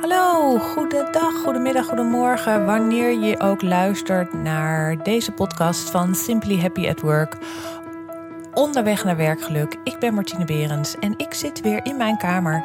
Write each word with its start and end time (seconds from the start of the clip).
Hallo, 0.00 0.58
goedendag, 0.58 1.34
goedemiddag, 1.44 1.86
goedemorgen. 1.86 2.66
Wanneer 2.66 3.18
je 3.18 3.40
ook 3.40 3.62
luistert 3.62 4.32
naar 4.32 5.02
deze 5.02 5.32
podcast 5.32 5.90
van 5.90 6.14
Simply 6.14 6.60
Happy 6.60 6.88
at 6.88 7.00
Work. 7.00 7.36
Onderweg 8.54 9.04
naar 9.04 9.16
werkgeluk. 9.16 9.76
Ik 9.84 9.98
ben 9.98 10.14
Martine 10.14 10.44
Berends 10.44 10.98
en 10.98 11.14
ik 11.16 11.34
zit 11.34 11.60
weer 11.60 11.84
in 11.84 11.96
mijn 11.96 12.16
kamer. 12.16 12.64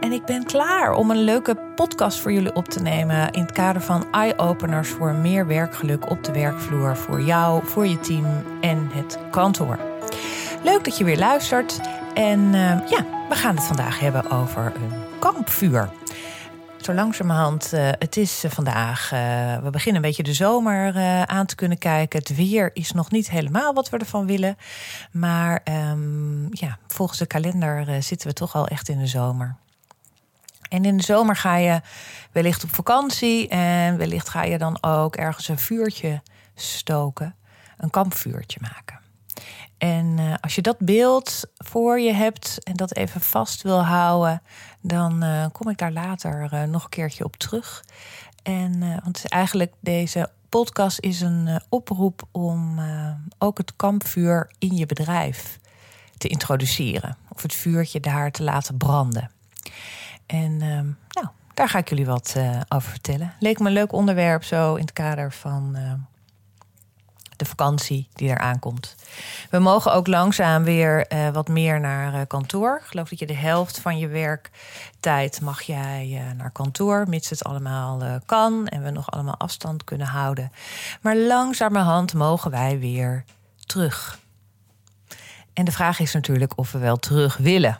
En 0.00 0.12
ik 0.12 0.24
ben 0.24 0.44
klaar 0.44 0.92
om 0.92 1.10
een 1.10 1.24
leuke 1.24 1.56
podcast 1.74 2.20
voor 2.20 2.32
jullie 2.32 2.54
op 2.54 2.68
te 2.68 2.82
nemen. 2.82 3.30
In 3.30 3.42
het 3.42 3.52
kader 3.52 3.82
van 3.82 4.06
eye-openers 4.10 4.88
voor 4.88 5.12
meer 5.12 5.46
werkgeluk 5.46 6.10
op 6.10 6.24
de 6.24 6.32
werkvloer. 6.32 6.96
Voor 6.96 7.20
jou, 7.20 7.66
voor 7.66 7.86
je 7.86 8.00
team 8.00 8.26
en 8.60 8.90
het 8.92 9.18
kantoor. 9.30 9.78
Leuk 10.62 10.84
dat 10.84 10.98
je 10.98 11.04
weer 11.04 11.18
luistert. 11.18 11.80
En 12.14 12.38
uh, 12.38 12.88
ja, 12.88 13.06
we 13.28 13.34
gaan 13.34 13.54
het 13.54 13.64
vandaag 13.64 14.00
hebben 14.00 14.30
over 14.30 14.72
een 14.74 14.92
kampvuur. 15.18 15.88
Zo 16.82 16.94
langzamerhand, 16.94 17.74
uh, 17.74 17.88
het 17.98 18.16
is 18.16 18.44
uh, 18.44 18.50
vandaag, 18.50 19.12
uh, 19.12 19.18
we 19.62 19.70
beginnen 19.70 20.02
een 20.02 20.08
beetje 20.08 20.22
de 20.22 20.32
zomer 20.32 20.94
aan 21.26 21.46
te 21.46 21.54
kunnen 21.54 21.78
kijken. 21.78 22.18
Het 22.18 22.36
weer 22.36 22.70
is 22.72 22.92
nog 22.92 23.10
niet 23.10 23.30
helemaal 23.30 23.74
wat 23.74 23.88
we 23.90 23.98
ervan 23.98 24.26
willen. 24.26 24.56
Maar 25.12 25.60
um, 25.90 26.48
ja, 26.50 26.78
volgens 26.86 27.18
de 27.18 27.26
kalender 27.26 28.02
zitten 28.02 28.28
we 28.28 28.34
toch 28.34 28.54
al 28.54 28.66
echt 28.66 28.88
in 28.88 28.98
de 28.98 29.06
zomer. 29.06 29.56
En 30.68 30.84
in 30.84 30.96
de 30.96 31.02
zomer 31.02 31.36
ga 31.36 31.56
je 31.56 31.80
wellicht 32.32 32.64
op 32.64 32.74
vakantie 32.74 33.48
en 33.48 33.96
wellicht 33.96 34.28
ga 34.28 34.42
je 34.42 34.58
dan 34.58 34.78
ook 34.80 35.16
ergens 35.16 35.48
een 35.48 35.58
vuurtje 35.58 36.22
stoken, 36.54 37.34
een 37.76 37.90
kampvuurtje 37.90 38.58
maken. 38.60 39.01
En 39.78 40.18
uh, 40.18 40.34
als 40.40 40.54
je 40.54 40.62
dat 40.62 40.78
beeld 40.78 41.44
voor 41.56 42.00
je 42.00 42.12
hebt 42.12 42.58
en 42.62 42.74
dat 42.74 42.94
even 42.94 43.20
vast 43.20 43.62
wil 43.62 43.84
houden, 43.84 44.42
dan 44.80 45.24
uh, 45.24 45.46
kom 45.52 45.68
ik 45.68 45.78
daar 45.78 45.92
later 45.92 46.50
uh, 46.52 46.62
nog 46.62 46.84
een 46.84 46.90
keertje 46.90 47.24
op 47.24 47.36
terug. 47.36 47.84
En 48.42 49.00
want 49.04 49.28
eigenlijk 49.28 49.72
deze 49.80 50.30
podcast 50.48 51.00
is 51.00 51.20
een 51.20 51.60
oproep 51.68 52.22
om 52.30 52.80
ook 53.38 53.58
het 53.58 53.76
kampvuur 53.76 54.50
in 54.58 54.76
je 54.76 54.86
bedrijf 54.86 55.58
te 56.18 56.28
introduceren. 56.28 57.16
Of 57.28 57.42
het 57.42 57.54
vuurtje 57.54 58.00
daar 58.00 58.30
te 58.30 58.42
laten 58.42 58.76
branden. 58.76 59.30
En 60.26 60.56
nou, 61.08 61.26
daar 61.54 61.68
ga 61.68 61.78
ik 61.78 61.88
jullie 61.88 62.06
wat 62.06 62.36
over 62.68 62.90
vertellen. 62.90 63.34
Leek 63.38 63.58
me 63.58 63.66
een 63.66 63.72
leuk 63.72 63.92
onderwerp 63.92 64.44
zo 64.44 64.74
in 64.74 64.82
het 64.82 64.92
kader 64.92 65.32
van 65.32 65.76
de 67.42 67.48
vakantie 67.48 68.08
die 68.14 68.28
eraan 68.28 68.58
komt. 68.58 68.94
We 69.50 69.58
mogen 69.58 69.92
ook 69.92 70.06
langzaam 70.06 70.64
weer 70.64 71.12
uh, 71.12 71.28
wat 71.28 71.48
meer 71.48 71.80
naar 71.80 72.14
uh, 72.14 72.20
kantoor. 72.26 72.76
Ik 72.82 72.86
geloof 72.86 73.08
dat 73.08 73.18
je 73.18 73.26
de 73.26 73.36
helft 73.36 73.78
van 73.78 73.98
je 73.98 74.08
werktijd 74.08 75.40
mag 75.40 75.62
jij 75.62 76.08
uh, 76.10 76.38
naar 76.38 76.50
kantoor, 76.50 77.04
mits 77.08 77.30
het 77.30 77.44
allemaal 77.44 78.20
kan 78.26 78.66
en 78.68 78.82
we 78.82 78.90
nog 78.90 79.10
allemaal 79.10 79.36
afstand 79.38 79.84
kunnen 79.84 80.06
houden. 80.06 80.52
Maar 81.00 81.16
langzamerhand 81.16 82.14
mogen 82.14 82.50
wij 82.50 82.78
weer 82.78 83.24
terug. 83.66 84.18
En 85.52 85.64
de 85.64 85.72
vraag 85.72 86.00
is 86.00 86.12
natuurlijk 86.12 86.58
of 86.58 86.72
we 86.72 86.78
wel 86.78 86.96
terug 86.96 87.36
willen. 87.36 87.78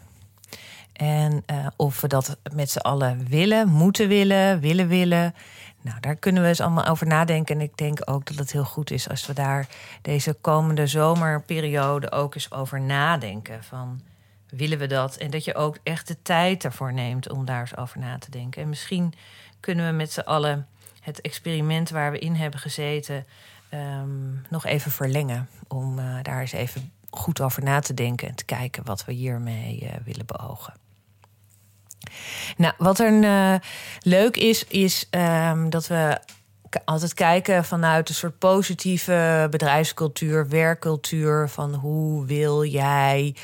En 0.92 1.44
of 1.76 2.00
we 2.00 2.08
dat 2.08 2.36
met 2.54 2.70
z'n 2.70 2.78
allen 2.78 3.26
willen, 3.28 3.68
moeten 3.68 4.08
willen, 4.08 4.60
willen 4.60 4.88
willen. 4.88 5.34
Nou, 5.82 6.00
daar 6.00 6.16
kunnen 6.16 6.42
we 6.42 6.48
eens 6.48 6.60
allemaal 6.60 6.86
over 6.86 7.06
nadenken. 7.06 7.54
En 7.54 7.60
ik 7.60 7.76
denk 7.76 8.10
ook 8.10 8.26
dat 8.26 8.36
het 8.36 8.52
heel 8.52 8.64
goed 8.64 8.90
is 8.90 9.08
als 9.08 9.26
we 9.26 9.32
daar 9.32 9.68
deze 10.02 10.32
komende 10.40 10.86
zomerperiode 10.86 12.10
ook 12.10 12.34
eens 12.34 12.52
over 12.52 12.80
nadenken. 12.80 13.64
Van 13.64 14.00
willen 14.48 14.78
we 14.78 14.86
dat? 14.86 15.16
En 15.16 15.30
dat 15.30 15.44
je 15.44 15.54
ook 15.54 15.78
echt 15.82 16.08
de 16.08 16.22
tijd 16.22 16.64
ervoor 16.64 16.92
neemt 16.92 17.30
om 17.30 17.44
daar 17.44 17.60
eens 17.60 17.77
over 17.77 17.98
na 17.98 18.18
te 18.18 18.30
denken. 18.30 18.62
En 18.62 18.68
misschien 18.68 19.14
kunnen 19.60 19.86
we 19.86 19.92
met 19.92 20.12
z'n 20.12 20.20
allen 20.20 20.66
het 21.00 21.20
experiment 21.20 21.90
waar 21.90 22.10
we 22.10 22.18
in 22.18 22.34
hebben 22.34 22.60
gezeten 22.60 23.27
um, 23.74 24.42
nog 24.48 24.64
even 24.64 24.90
verlengen. 24.90 25.48
Om 25.68 25.98
uh, 25.98 26.18
daar 26.22 26.40
eens 26.40 26.52
even 26.52 26.92
goed 27.11 27.40
over 27.40 27.62
na 27.62 27.80
te 27.80 27.94
denken 27.94 28.28
en 28.28 28.34
te 28.34 28.44
kijken 28.44 28.84
wat 28.84 29.05
we 29.05 29.12
hiermee 29.12 29.80
uh, 29.83 29.90
willen 30.05 30.27
beogen. 30.27 30.74
Nou, 32.56 32.74
wat 32.78 32.98
er 32.98 33.12
uh, 33.12 33.55
leuk 34.00 34.36
is, 34.36 34.64
is 34.67 35.08
um, 35.11 35.70
dat 35.70 35.86
we 35.86 36.18
altijd 36.84 37.14
kijken 37.14 37.64
vanuit 37.64 38.08
een 38.08 38.14
soort 38.14 38.38
positieve 38.38 39.46
bedrijfscultuur, 39.50 40.48
werkcultuur. 40.48 41.48
Van 41.48 41.74
hoe 41.74 42.27
wil 42.27 42.64
jij 42.64 43.34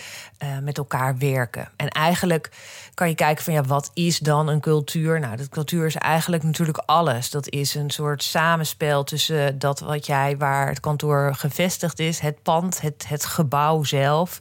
uh, 0.43 0.59
met 0.59 0.79
elkaar 0.79 1.19
werken? 1.19 1.69
En 1.77 1.89
eigenlijk 1.89 2.51
kan 2.95 3.09
je 3.09 3.15
kijken 3.15 3.45
van 3.45 3.53
ja, 3.53 3.63
wat 3.63 3.91
is 3.95 4.19
dan 4.19 4.49
een 4.49 4.61
cultuur? 4.61 5.21
Nou, 5.21 5.37
dat 5.37 5.49
cultuur 5.49 5.87
is 5.87 5.97
eigenlijk 5.97 6.43
natuurlijk 6.43 6.79
alles. 6.79 7.31
Dat 7.31 7.49
is 7.49 7.75
een 7.75 7.91
soort 7.91 8.23
samenspel 8.23 9.05
tussen 9.05 9.59
dat 9.59 9.81
wat 9.81 10.07
jij, 10.07 10.37
waar 10.37 10.69
het 10.69 10.81
kantoor 10.81 11.35
gevestigd 11.35 11.99
is, 11.99 12.19
het 12.19 12.43
pand, 12.43 12.81
het, 12.81 13.09
het 13.09 13.25
gebouw 13.25 13.83
zelf, 13.83 14.39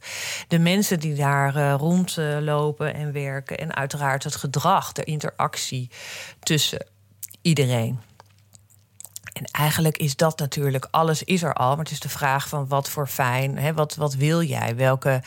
de 0.48 0.60
mensen 0.60 1.00
die 1.00 1.16
daar 1.16 1.56
uh, 1.56 1.74
rondlopen 1.78 2.94
en 2.94 3.12
werken 3.12 3.58
en 3.58 3.76
uiteraard 3.76 4.24
het 4.24 4.36
gedrag, 4.36 4.92
de 4.92 5.04
interactie 5.04 5.90
tussen 6.40 6.86
iedereen. 7.42 8.07
En 9.38 9.46
eigenlijk 9.52 9.98
is 9.98 10.16
dat 10.16 10.40
natuurlijk, 10.40 10.88
alles 10.92 11.24
is 11.24 11.44
er 11.44 11.54
al. 11.54 11.70
Maar 11.70 11.84
het 11.84 11.92
is 11.92 12.00
de 12.00 12.10
vraag 12.10 12.48
van 12.48 12.68
wat 12.68 12.90
voor 12.90 13.08
fijn, 13.08 13.58
hè, 13.58 13.74
wat, 13.74 13.96
wat 13.96 14.14
wil 14.14 14.42
jij? 14.42 14.76
Welke, 14.76 15.22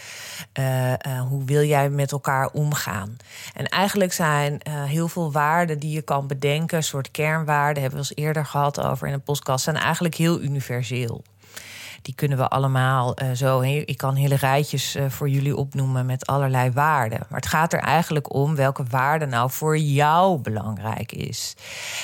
uh, 0.59 0.91
uh, 0.91 0.97
hoe 1.29 1.45
wil 1.45 1.63
jij 1.63 1.91
met 1.91 2.13
elkaar 2.13 2.49
omgaan? 2.53 3.17
En 3.55 3.65
eigenlijk 3.69 4.13
zijn 4.13 4.61
uh, 4.69 4.85
heel 4.85 5.09
veel 5.09 5.33
waarden 5.33 5.79
die 5.79 5.91
je 5.91 6.03
kan 6.03 6.27
bedenken, 6.27 6.85
soort 6.85 7.11
kernwaarden, 7.11 7.83
hebben 7.83 8.01
we 8.01 8.07
eens 8.09 8.25
eerder 8.25 8.47
gehad 8.47 8.81
over 8.81 9.07
in 9.07 9.13
een 9.13 9.23
podcast, 9.23 9.65
zijn 9.65 9.77
eigenlijk 9.77 10.15
heel 10.15 10.41
universeel 10.41 11.23
die 12.03 12.15
kunnen 12.15 12.39
we 12.39 12.49
allemaal 12.49 13.23
uh, 13.23 13.31
zo. 13.31 13.61
Ik 13.61 13.97
kan 13.97 14.15
hele 14.15 14.35
rijtjes 14.35 14.97
uh, 14.97 15.05
voor 15.09 15.29
jullie 15.29 15.57
opnoemen 15.57 16.07
met 16.07 16.27
allerlei 16.27 16.71
waarden. 16.71 17.19
Maar 17.29 17.39
het 17.41 17.49
gaat 17.49 17.73
er 17.73 17.81
eigenlijk 17.81 18.35
om 18.35 18.55
welke 18.55 18.85
waarde 18.91 19.27
nou 19.27 19.51
voor 19.51 19.79
jou 19.79 20.39
belangrijk 20.39 21.13
is. 21.13 21.55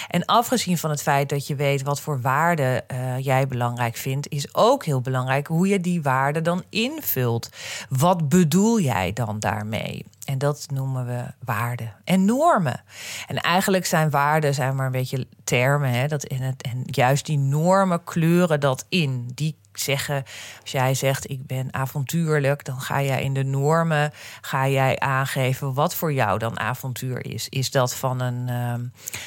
En 0.09 0.25
afgezien 0.25 0.79
van 0.79 0.91
het 0.91 1.03
feit 1.03 1.29
dat 1.29 1.47
je 1.47 1.55
weet 1.55 1.83
wat 1.83 2.01
voor 2.01 2.21
waarden 2.21 2.85
uh, 2.93 3.19
jij 3.19 3.47
belangrijk 3.47 3.97
vindt, 3.97 4.29
is 4.29 4.55
ook 4.55 4.85
heel 4.85 5.01
belangrijk 5.01 5.47
hoe 5.47 5.69
je 5.69 5.81
die 5.81 6.03
waarden 6.03 6.45
dan 6.45 6.63
invult. 6.71 7.49
Wat 7.89 8.29
bedoel 8.29 8.81
jij 8.81 9.13
dan 9.13 9.39
daarmee? 9.39 10.05
En 10.25 10.39
dat 10.39 10.67
noemen 10.73 11.07
we 11.07 11.25
waarden 11.45 11.93
en 12.05 12.25
normen. 12.25 12.83
En 13.27 13.37
eigenlijk 13.37 13.87
zijn 13.87 14.11
waarden 14.11 14.55
zijn 14.55 14.77
maar 14.77 14.87
een 14.87 14.93
beetje 14.93 15.27
termen. 15.45 15.91
Hè, 15.91 16.07
dat 16.07 16.25
in 16.25 16.43
het, 16.43 16.63
en 16.63 16.83
juist 16.85 17.27
die 17.27 17.39
normen 17.39 18.05
kleuren 18.05 18.61
dat 18.61 18.87
in. 18.89 19.31
Die 19.35 19.57
zeggen, 19.79 20.25
als 20.63 20.71
jij 20.71 20.95
zegt 20.95 21.31
ik 21.31 21.47
ben 21.47 21.75
avontuurlijk, 21.75 22.65
dan 22.65 22.81
ga 22.81 23.03
jij 23.03 23.23
in 23.23 23.35
de 23.35 23.45
normen 23.45 24.13
ga 24.41 24.69
jij 24.69 24.99
aangeven 24.99 25.75
wat 25.75 25.95
voor 25.95 26.13
jou 26.13 26.39
dan 26.39 26.59
avontuur 26.59 27.33
is. 27.33 27.49
Is 27.49 27.71
dat 27.71 27.95
van 27.95 28.21
een 28.21 28.49
uh, 28.49 28.75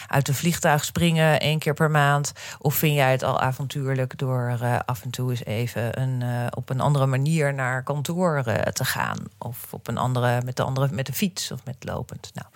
uit 0.08 0.28
een 0.28 0.34
vliegtuig 0.34 0.86
springen 0.86 1.40
één 1.40 1.60
keer 1.60 1.74
per 1.74 1.92
maand? 1.92 2.34
Of 2.60 2.76
vind 2.76 2.96
jij 2.96 3.12
het 3.12 3.24
al 3.24 3.40
avontuurlijk 3.40 4.18
door 4.18 4.58
uh, 4.62 4.80
af 4.86 5.04
en 5.04 5.10
toe 5.10 5.30
eens 5.30 5.46
even 5.46 6.02
een, 6.02 6.22
uh, 6.22 6.48
op 6.50 6.70
een 6.70 6.80
andere 6.80 7.06
manier 7.06 7.54
naar 7.54 7.84
kantoor 7.84 8.44
te 8.74 8.86
gaan? 8.86 9.18
Of 9.38 9.68
op 9.70 9.88
een 9.88 9.98
andere, 9.98 10.42
met 10.46 10.58
de 10.58 10.64
andere 10.64 10.88
met 10.92 11.06
de 11.06 11.14
fiets 11.14 11.52
of 11.52 11.60
met 11.66 11.76
lopend. 11.80 12.32
Nou, 12.34 12.48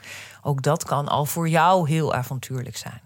ook 0.42 0.62
dat 0.62 0.84
kan 0.84 1.08
al 1.08 1.26
voor 1.26 1.50
jou 1.50 1.90
heel 1.90 2.14
avontuurlijk 2.14 2.78
zijn. 2.78 3.02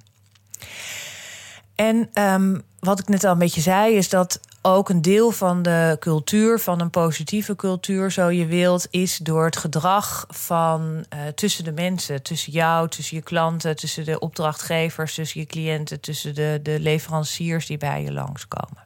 En 1.78 2.10
um, 2.14 2.62
wat 2.80 3.00
ik 3.00 3.08
net 3.08 3.24
al 3.24 3.32
een 3.32 3.38
beetje 3.38 3.62
zei, 3.62 3.96
is 3.96 4.10
dat 4.10 4.40
ook 4.62 4.90
een 4.90 5.02
deel 5.02 5.32
van 5.32 5.62
de 5.62 5.98
cultuur, 6.00 6.60
van 6.60 6.82
een 6.82 6.90
positieve 6.90 7.56
cultuur, 7.56 8.12
zo 8.12 8.30
je 8.30 8.46
wilt, 8.46 8.88
is 8.90 9.18
door 9.18 9.46
het 9.46 9.58
gedrag 9.58 10.26
van 10.30 11.06
uh, 11.14 11.20
tussen 11.36 11.64
de 11.64 11.72
mensen, 11.72 12.22
tussen 12.22 12.52
jou, 12.52 12.90
tussen 12.90 13.18
je 13.18 13.24
klanten, 13.24 13.76
tussen 13.76 14.06
de 14.06 14.20
opdrachtgevers, 14.20 15.14
tussen 15.14 15.40
je 15.40 15.46
cliënten, 15.46 16.00
tussen 16.00 16.36
de, 16.36 16.60
de 16.64 16.80
leveranciers 16.80 17.66
die 17.66 17.78
bij 17.78 18.04
je 18.04 18.14
langskomen. 18.14 18.86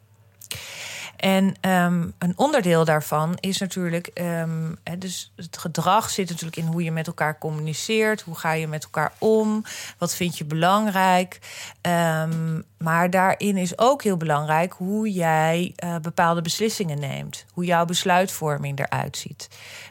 En 1.21 1.45
um, 1.45 2.13
een 2.17 2.33
onderdeel 2.35 2.85
daarvan 2.85 3.37
is 3.39 3.57
natuurlijk, 3.57 4.11
um, 4.13 4.77
dus 4.97 5.31
het 5.35 5.57
gedrag 5.57 6.09
zit 6.09 6.29
natuurlijk 6.29 6.57
in 6.57 6.65
hoe 6.65 6.83
je 6.83 6.91
met 6.91 7.07
elkaar 7.07 7.37
communiceert, 7.37 8.21
hoe 8.21 8.37
ga 8.37 8.51
je 8.51 8.67
met 8.67 8.83
elkaar 8.83 9.13
om, 9.17 9.63
wat 9.97 10.15
vind 10.15 10.37
je 10.37 10.45
belangrijk. 10.45 11.39
Um, 11.81 12.65
maar 12.77 13.09
daarin 13.09 13.57
is 13.57 13.77
ook 13.77 14.03
heel 14.03 14.17
belangrijk 14.17 14.73
hoe 14.73 15.11
jij 15.11 15.73
uh, 15.83 15.95
bepaalde 15.97 16.41
beslissingen 16.41 16.99
neemt, 16.99 17.45
hoe 17.53 17.65
jouw 17.65 17.85
besluitvorming 17.85 18.79
eruit 18.79 19.17
ziet. 19.17 19.47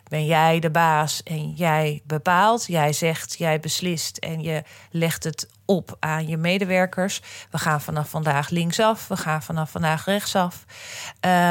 ben 0.09 0.27
jij 0.27 0.61
de 0.61 0.71
baas 0.71 1.23
en 1.23 1.51
jij 1.51 2.03
bepaalt, 2.05 2.67
jij 2.67 2.93
zegt, 2.93 3.39
jij 3.39 3.61
beslist 3.61 4.17
en 4.17 4.43
je 4.43 4.63
legt 4.91 5.25
het 5.25 5.49
op 5.71 5.97
aan 5.99 6.27
je 6.27 6.37
medewerkers. 6.37 7.23
We 7.51 7.59
gaan 7.59 7.81
vanaf 7.81 8.09
vandaag 8.09 8.49
linksaf, 8.49 9.09
we 9.09 9.17
gaan 9.17 9.43
vanaf 9.43 9.71
vandaag 9.71 10.05
rechtsaf. 10.05 10.65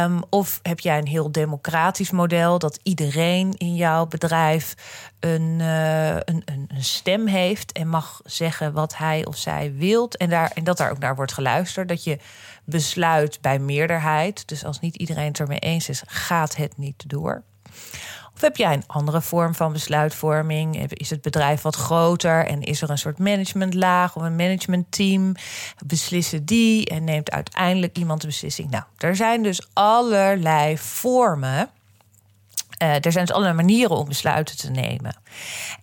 Um, 0.04 0.22
of 0.30 0.60
heb 0.62 0.80
jij 0.80 0.98
een 0.98 1.08
heel 1.08 1.32
democratisch 1.32 2.12
model 2.12 2.60
dat 2.60 2.80
iedereen 2.84 3.54
in 3.58 3.76
jouw 3.76 4.06
bedrijf 4.06 4.76
een, 5.20 5.58
uh, 5.60 6.16
een, 6.16 6.42
een, 6.46 6.70
een, 6.76 6.84
stem 6.84 7.28
heeft 7.28 7.72
en 7.72 7.88
mag 7.88 8.22
zeggen 8.24 8.74
wat 8.74 8.98
hij 8.98 9.26
of 9.26 9.38
zij 9.38 9.74
wilt. 9.76 10.18
En, 10.18 10.30
daar, 10.30 10.52
en 10.54 10.64
dat 10.64 10.78
daar 10.78 10.92
ook 10.92 11.00
naar 11.00 11.16
wordt 11.16 11.34
geluisterd. 11.34 11.88
Dat 11.88 12.04
je 12.04 12.18
besluit 12.64 13.42
bij 13.42 13.60
meerderheid. 13.60 14.48
Dus 14.48 14.66
als 14.66 14.80
niet 14.80 14.96
iedereen 14.96 15.28
het 15.28 15.40
ermee 15.40 15.60
eens 15.60 15.90
is, 15.90 16.04
gaat 16.06 16.56
het 16.56 16.78
niet 16.78 17.10
door. 17.10 17.44
Of 18.40 18.46
heb 18.46 18.58
jij 18.58 18.74
een 18.74 18.88
andere 18.88 19.22
vorm 19.22 19.56
van 19.56 19.74
besluitvorming? 19.74 20.92
Is 20.92 21.10
het 21.10 21.22
bedrijf 21.22 21.62
wat 21.62 21.76
groter 21.76 22.46
en 22.46 22.62
is 22.62 22.82
er 22.82 22.90
een 22.90 22.98
soort 22.98 23.18
managementlaag 23.18 24.16
of 24.16 24.22
een 24.22 24.36
managementteam? 24.36 25.36
Beslissen 25.86 26.46
die 26.46 26.86
en 26.86 27.04
neemt 27.04 27.32
uiteindelijk 27.32 27.98
iemand 27.98 28.22
de 28.22 28.28
beslissing? 28.28 28.70
Nou, 28.70 28.84
er 28.98 29.16
zijn 29.16 29.44
dus 29.44 29.70
allerlei 29.74 30.78
vormen. 30.78 31.70
Uh, 32.84 33.06
er 33.06 33.12
zijn 33.12 33.26
dus 33.26 33.36
allerlei 33.36 33.56
manieren 33.56 33.98
om 33.98 34.08
besluiten 34.08 34.58
te 34.58 34.70
nemen. 34.70 35.16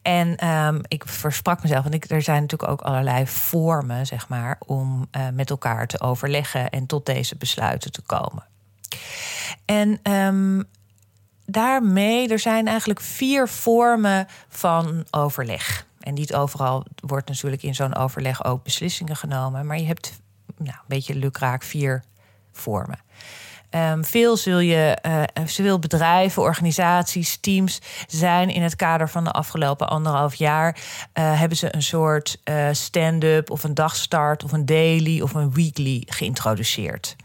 En 0.02 0.48
um, 0.48 0.80
ik 0.88 1.02
versprak 1.06 1.62
mezelf, 1.62 1.82
want 1.82 1.94
ik, 1.94 2.10
er 2.10 2.22
zijn 2.22 2.40
natuurlijk 2.40 2.70
ook 2.70 2.80
allerlei 2.80 3.26
vormen, 3.26 4.06
zeg 4.06 4.28
maar, 4.28 4.56
om 4.66 5.08
uh, 5.16 5.28
met 5.32 5.50
elkaar 5.50 5.86
te 5.86 6.00
overleggen 6.00 6.70
en 6.70 6.86
tot 6.86 7.06
deze 7.06 7.36
besluiten 7.36 7.92
te 7.92 8.02
komen. 8.02 8.44
En 9.64 10.12
um, 10.12 10.68
daarmee, 11.46 12.28
er 12.28 12.38
zijn 12.38 12.66
eigenlijk 12.66 13.00
vier 13.00 13.48
vormen 13.48 14.26
van 14.48 15.04
overleg. 15.10 15.86
En 16.00 16.14
niet 16.14 16.34
overal 16.34 16.84
wordt 17.06 17.28
natuurlijk 17.28 17.62
in 17.62 17.74
zo'n 17.74 17.94
overleg 17.94 18.44
ook 18.44 18.62
beslissingen 18.62 19.16
genomen. 19.16 19.66
Maar 19.66 19.78
je 19.78 19.86
hebt 19.86 20.20
nou, 20.56 20.76
een 20.76 20.84
beetje 20.86 21.14
lukraak 21.14 21.62
vier 21.62 22.04
vormen. 22.52 22.98
Um, 23.70 24.04
veel 24.04 24.36
zul 24.36 24.58
je, 24.58 24.98
uh, 25.58 25.78
bedrijven, 25.78 26.42
organisaties, 26.42 27.36
teams 27.40 27.80
zijn 28.06 28.48
in 28.48 28.62
het 28.62 28.76
kader 28.76 29.08
van 29.08 29.24
de 29.24 29.30
afgelopen 29.30 29.88
anderhalf 29.88 30.34
jaar. 30.34 30.76
Uh, 31.14 31.38
hebben 31.38 31.58
ze 31.58 31.74
een 31.74 31.82
soort 31.82 32.38
uh, 32.44 32.68
stand-up 32.72 33.50
of 33.50 33.64
een 33.64 33.74
dagstart 33.74 34.44
of 34.44 34.52
een 34.52 34.66
daily 34.66 35.20
of 35.20 35.34
een 35.34 35.52
weekly 35.52 36.02
geïntroduceerd. 36.06 37.16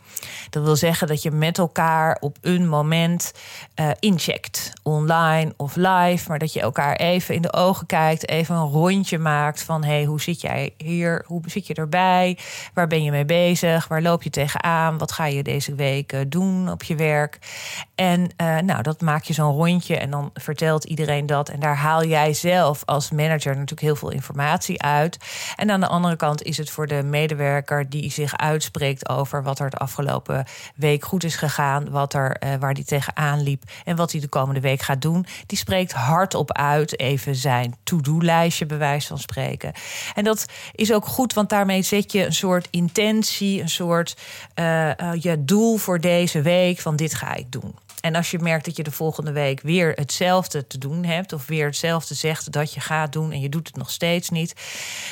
Dat 0.50 0.64
wil 0.64 0.76
zeggen 0.76 1.08
dat 1.08 1.22
je 1.22 1.32
met 1.32 1.58
elkaar 1.58 2.18
op 2.20 2.38
een 2.42 2.68
moment 2.68 3.34
uh, 3.76 3.90
incheckt, 4.00 4.74
online 4.84 5.54
of 5.58 5.76
live, 5.76 6.30
maar 6.30 6.40
dat 6.40 6.54
je 6.54 6.62
elkaar 6.62 6.96
even 6.96 7.36
in 7.36 7.42
de 7.42 7.54
ogen 7.54 7.86
kijkt, 7.86 8.30
even 8.30 8.56
een 8.56 8.70
rondje 8.70 9.18
maakt 9.18 9.64
van 9.64 9.84
hey, 9.84 10.04
hoe 10.04 10.22
zit 10.22 10.42
jij 10.42 10.74
hier, 10.78 11.24
hoe 11.26 11.42
zit 11.46 11.68
je 11.68 11.74
erbij, 11.74 12.38
waar 12.74 12.88
ben 12.88 13.04
je 13.04 13.12
mee 13.12 13.26
bezig, 13.26 13.88
waar 13.88 14.02
loop 14.02 14.24
je 14.24 14.30
tegenaan, 14.30 14.98
wat 14.98 15.12
ga 15.12 15.26
je 15.26 15.44
deze 15.44 15.76
week 15.76 16.14
uh, 16.14 16.20
doen 16.28 16.72
op 16.72 16.84
je 16.84 16.96
werk. 16.96 17.40
En 17.96 18.22
uh, 18.22 18.58
nou, 18.58 18.82
dat 18.82 19.02
maak 19.02 19.24
je 19.24 19.34
zo'n 19.34 19.56
rondje 19.56 19.98
en 19.98 20.10
dan 20.10 20.30
vertelt 20.34 20.84
iedereen 20.84 21.26
dat. 21.26 21.50
En 21.50 21.60
daar 21.60 21.76
haal 21.76 22.06
jij 22.06 22.34
zelf 22.34 22.82
als 22.86 23.12
manager 23.12 23.52
natuurlijk 23.52 23.82
heel 23.82 23.96
veel 23.96 24.12
informatie 24.12 24.82
uit. 24.82 25.18
En 25.56 25.72
aan 25.72 25.80
de 25.80 25.88
andere 25.88 26.16
kant 26.16 26.44
is 26.44 26.58
het 26.58 26.70
voor 26.70 26.88
de 26.88 27.04
medewerker 27.04 27.90
die 27.90 28.12
zich 28.12 28.38
uitspreekt 28.38 29.10
over 29.10 29.44
wat 29.44 29.60
er 29.60 29.66
het 29.66 29.78
afgelopen 29.78 30.11
week 30.76 31.06
goed 31.06 31.24
is 31.24 31.36
gegaan, 31.36 31.90
wat 31.90 32.14
er, 32.14 32.44
uh, 32.44 32.56
waar 32.60 32.74
hij 32.74 32.84
tegenaan 32.84 33.44
liep 33.44 33.64
en 33.84 33.96
wat 33.96 34.12
hij 34.12 34.22
de 34.22 34.28
komende 34.28 34.60
week 34.60 34.82
gaat 34.82 35.02
doen. 35.02 35.26
Die 35.46 35.58
spreekt 35.58 35.92
hardop 35.92 36.52
uit, 36.52 37.00
even 37.00 37.36
zijn 37.36 37.76
to-do-lijstje, 37.84 38.66
bij 38.66 38.78
wijze 38.78 39.08
van 39.08 39.20
spreken. 39.20 39.74
En 40.16 40.24
dat 40.24 40.46
is 40.76 40.94
ook 40.94 41.06
goed, 41.06 41.34
want 41.34 41.50
daarmee 41.50 41.82
zet 41.82 42.12
je 42.12 42.26
een 42.26 42.34
soort 42.34 42.68
intentie, 42.70 43.62
een 43.62 43.70
soort 43.70 44.18
uh, 44.56 44.88
uh, 44.88 44.94
je 45.20 45.46
doel 45.46 45.78
voor 45.78 46.00
deze 46.00 46.42
week: 46.42 46.80
van 46.80 46.96
dit 46.96 47.14
ga 47.14 47.36
ik 47.36 47.52
doen. 47.52 47.76
En 48.02 48.16
als 48.16 48.32
je 48.32 48.40
merkt 48.40 48.66
dat 48.66 48.76
je 48.78 48.84
de 48.84 48.92
volgende 48.92 49.32
week 49.32 49.62
weer 49.62 49.92
hetzelfde 49.96 50.68
te 50.68 50.78
doen 50.78 51.04
hebt, 51.04 51.34
of 51.34 51.48
weer 51.48 51.66
hetzelfde 51.66 52.14
zegt 52.14 52.52
dat 52.52 52.74
je 52.74 52.80
gaat 52.80 53.14
doen 53.14 53.32
en 53.32 53.40
je 53.40 53.50
doet 53.50 53.68
het 53.68 53.76
nog 53.76 53.90
steeds 53.92 54.30
niet, 54.30 54.54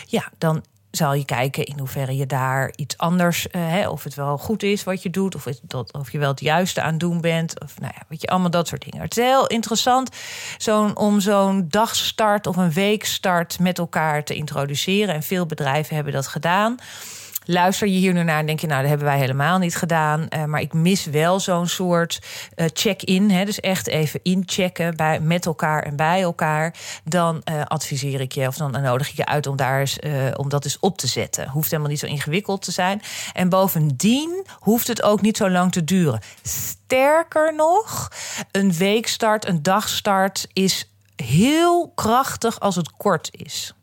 ja, 0.05 0.31
dan 0.37 0.63
zal 0.91 1.13
je 1.13 1.25
kijken 1.25 1.65
in 1.65 1.79
hoeverre 1.79 2.15
je 2.15 2.25
daar 2.25 2.73
iets 2.75 2.97
anders, 2.97 3.47
uh, 3.51 3.51
hè, 3.51 3.89
of 3.89 4.03
het 4.03 4.15
wel 4.15 4.37
goed 4.37 4.63
is 4.63 4.83
wat 4.83 5.03
je 5.03 5.09
doet, 5.09 5.35
of, 5.35 5.43
het, 5.43 5.59
dat, 5.63 5.93
of 5.93 6.11
je 6.11 6.17
wel 6.17 6.29
het 6.29 6.39
juiste 6.39 6.81
aan 6.81 6.97
doen 6.97 7.21
bent, 7.21 7.61
of 7.61 7.79
nou 7.79 7.93
ja, 7.95 8.03
weet 8.07 8.21
je, 8.21 8.27
allemaal 8.27 8.49
dat 8.49 8.67
soort 8.67 8.83
dingen. 8.83 9.01
Het 9.01 9.17
is 9.17 9.23
heel 9.23 9.47
interessant 9.47 10.09
zo'n, 10.57 10.97
om 10.97 11.19
zo'n 11.19 11.65
dagstart 11.69 12.47
of 12.47 12.55
een 12.55 12.71
weekstart 12.71 13.59
met 13.59 13.77
elkaar 13.77 14.23
te 14.23 14.35
introduceren. 14.35 15.15
En 15.15 15.23
veel 15.23 15.45
bedrijven 15.45 15.95
hebben 15.95 16.13
dat 16.13 16.27
gedaan. 16.27 16.77
Luister 17.51 17.87
je 17.87 17.97
hier 17.97 18.13
nu 18.13 18.23
naar 18.23 18.39
en 18.39 18.45
denk 18.45 18.59
je, 18.59 18.67
nou, 18.67 18.79
dat 18.79 18.89
hebben 18.89 19.07
wij 19.07 19.17
helemaal 19.17 19.57
niet 19.57 19.75
gedaan. 19.75 20.27
Uh, 20.29 20.43
maar 20.43 20.61
ik 20.61 20.73
mis 20.73 21.05
wel 21.05 21.39
zo'n 21.39 21.67
soort 21.67 22.21
uh, 22.55 22.65
check-in. 22.73 23.27
Dus 23.45 23.59
echt 23.59 23.87
even 23.87 24.19
inchecken 24.23 24.95
bij, 24.95 25.19
met 25.19 25.45
elkaar 25.45 25.83
en 25.83 25.95
bij 25.95 26.21
elkaar. 26.21 26.75
Dan 27.03 27.41
uh, 27.51 27.61
adviseer 27.65 28.21
ik 28.21 28.31
je 28.31 28.47
of 28.47 28.55
dan 28.55 28.81
nodig 28.81 29.09
ik 29.09 29.15
je 29.15 29.25
uit 29.25 29.47
om, 29.47 29.55
daar 29.55 29.93
om 30.35 30.49
dat 30.49 30.63
eens 30.63 30.79
op 30.79 30.97
te 30.97 31.07
zetten. 31.07 31.49
Hoeft 31.49 31.69
helemaal 31.69 31.91
niet 31.91 31.99
zo 31.99 32.05
ingewikkeld 32.05 32.61
te 32.61 32.71
zijn. 32.71 33.01
En 33.33 33.49
bovendien 33.49 34.45
hoeft 34.59 34.87
het 34.87 35.01
ook 35.01 35.21
niet 35.21 35.37
zo 35.37 35.49
lang 35.49 35.71
te 35.71 35.83
duren. 35.83 36.19
Sterker 36.43 37.55
nog, 37.55 38.11
een 38.51 38.73
weekstart, 38.73 39.47
een 39.47 39.63
dagstart 39.63 40.47
is 40.53 40.91
heel 41.15 41.91
krachtig 41.95 42.59
als 42.59 42.75
het 42.75 42.91
kort 42.97 43.29
is. 43.31 43.73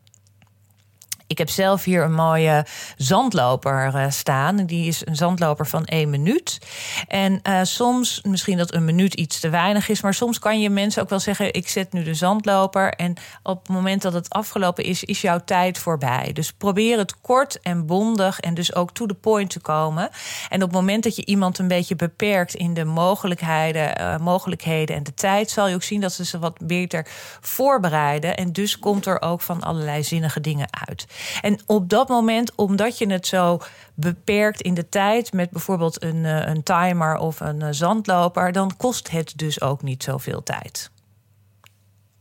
Ik 1.27 1.37
heb 1.37 1.49
zelf 1.49 1.83
hier 1.83 2.03
een 2.03 2.13
mooie 2.13 2.65
zandloper 2.97 3.91
uh, 3.95 4.09
staan. 4.09 4.65
Die 4.65 4.87
is 4.87 5.05
een 5.05 5.15
zandloper 5.15 5.67
van 5.67 5.85
één 5.85 6.09
minuut. 6.09 6.59
En 7.07 7.39
uh, 7.43 7.59
soms, 7.63 8.21
misschien 8.23 8.57
dat 8.57 8.73
een 8.73 8.85
minuut 8.85 9.13
iets 9.13 9.39
te 9.39 9.49
weinig 9.49 9.89
is, 9.89 10.01
maar 10.01 10.13
soms 10.13 10.39
kan 10.39 10.61
je 10.61 10.69
mensen 10.69 11.01
ook 11.01 11.09
wel 11.09 11.19
zeggen: 11.19 11.53
Ik 11.53 11.67
zet 11.67 11.93
nu 11.93 12.03
de 12.03 12.13
zandloper. 12.13 12.93
En 12.93 13.13
op 13.43 13.59
het 13.59 13.75
moment 13.75 14.01
dat 14.01 14.13
het 14.13 14.29
afgelopen 14.29 14.83
is, 14.83 15.03
is 15.03 15.21
jouw 15.21 15.39
tijd 15.45 15.77
voorbij. 15.77 16.29
Dus 16.33 16.51
probeer 16.51 16.97
het 16.97 17.21
kort 17.21 17.59
en 17.61 17.85
bondig 17.85 18.39
en 18.39 18.53
dus 18.53 18.75
ook 18.75 18.91
to 18.91 19.05
the 19.05 19.13
point 19.13 19.49
te 19.49 19.59
komen. 19.59 20.09
En 20.49 20.63
op 20.63 20.69
het 20.69 20.79
moment 20.79 21.03
dat 21.03 21.15
je 21.15 21.25
iemand 21.25 21.59
een 21.59 21.67
beetje 21.67 21.95
beperkt 21.95 22.53
in 22.53 22.73
de 22.73 22.85
mogelijkheden, 22.85 24.01
uh, 24.01 24.17
mogelijkheden 24.17 24.95
en 24.95 25.03
de 25.03 25.13
tijd, 25.13 25.49
zal 25.49 25.67
je 25.67 25.75
ook 25.75 25.83
zien 25.83 26.01
dat 26.01 26.13
ze 26.13 26.25
ze 26.25 26.39
wat 26.39 26.57
beter 26.63 27.07
voorbereiden. 27.41 28.37
En 28.37 28.51
dus 28.51 28.79
komt 28.79 29.05
er 29.05 29.21
ook 29.21 29.41
van 29.41 29.61
allerlei 29.61 30.03
zinnige 30.03 30.41
dingen 30.41 30.67
uit. 30.87 31.05
En 31.41 31.59
op 31.65 31.89
dat 31.89 32.07
moment, 32.07 32.55
omdat 32.55 32.97
je 32.97 33.11
het 33.11 33.27
zo 33.27 33.59
beperkt 33.93 34.61
in 34.61 34.73
de 34.73 34.89
tijd 34.89 35.33
met 35.33 35.49
bijvoorbeeld 35.49 36.03
een, 36.03 36.25
eh, 36.25 36.47
een 36.47 36.63
timer 36.63 37.17
of 37.17 37.39
een 37.39 37.61
eh, 37.61 37.67
zandloper, 37.71 38.51
dan 38.51 38.77
kost 38.77 39.11
het 39.11 39.33
dus 39.35 39.61
ook 39.61 39.81
niet 39.81 40.03
zoveel 40.03 40.43
tijd. 40.43 40.91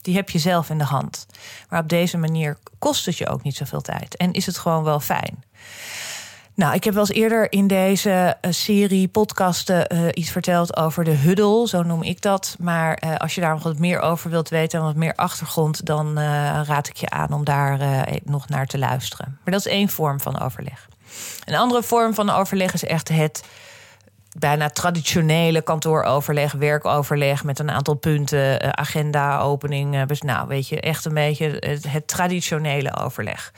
Die 0.00 0.14
heb 0.14 0.30
je 0.30 0.38
zelf 0.38 0.70
in 0.70 0.78
de 0.78 0.84
hand. 0.84 1.26
Maar 1.68 1.80
op 1.80 1.88
deze 1.88 2.18
manier 2.18 2.58
kost 2.78 3.06
het 3.06 3.16
je 3.16 3.28
ook 3.28 3.42
niet 3.42 3.56
zoveel 3.56 3.80
tijd. 3.80 4.16
En 4.16 4.32
is 4.32 4.46
het 4.46 4.58
gewoon 4.58 4.84
wel 4.84 5.00
fijn. 5.00 5.44
Nou, 6.56 6.74
ik 6.74 6.84
heb 6.84 6.94
wel 6.94 7.02
eens 7.02 7.18
eerder 7.18 7.52
in 7.52 7.66
deze 7.66 8.36
uh, 8.40 8.52
serie 8.52 9.08
podcasten 9.08 9.94
uh, 9.94 10.08
iets 10.14 10.30
verteld 10.30 10.76
over 10.76 11.04
de 11.04 11.10
huddle, 11.10 11.68
zo 11.68 11.82
noem 11.82 12.02
ik 12.02 12.22
dat. 12.22 12.56
Maar 12.58 13.02
uh, 13.04 13.16
als 13.16 13.34
je 13.34 13.40
daar 13.40 13.52
nog 13.52 13.62
wat 13.62 13.78
meer 13.78 14.00
over 14.00 14.30
wilt 14.30 14.48
weten 14.48 14.78
en 14.78 14.84
wat 14.84 14.94
meer 14.94 15.14
achtergrond, 15.14 15.86
dan 15.86 16.18
raad 16.64 16.88
ik 16.88 16.96
je 16.96 17.10
aan 17.10 17.32
om 17.32 17.44
daar 17.44 18.06
nog 18.24 18.48
naar 18.48 18.66
te 18.66 18.78
luisteren. 18.78 19.38
Maar 19.44 19.52
dat 19.52 19.66
is 19.66 19.72
één 19.72 19.88
vorm 19.88 20.20
van 20.20 20.40
overleg. 20.40 20.88
Een 21.44 21.56
andere 21.56 21.82
vorm 21.82 22.14
van 22.14 22.30
overleg 22.30 22.74
is 22.74 22.84
echt 22.84 23.08
het 23.08 23.44
bijna 24.38 24.68
traditionele 24.70 25.62
kantooroverleg, 25.62 26.52
werkoverleg 26.52 27.44
met 27.44 27.58
een 27.58 27.70
aantal 27.70 27.94
punten, 27.94 28.60
eh, 28.60 28.68
agenda, 28.68 29.38
opening. 29.38 30.04
Dus 30.04 30.22
nou, 30.22 30.48
weet 30.48 30.68
je, 30.68 30.80
echt 30.80 31.04
een 31.04 31.14
beetje 31.14 31.62
het, 31.88 32.08
traditionele 32.08 32.96
overleg. 32.96 33.52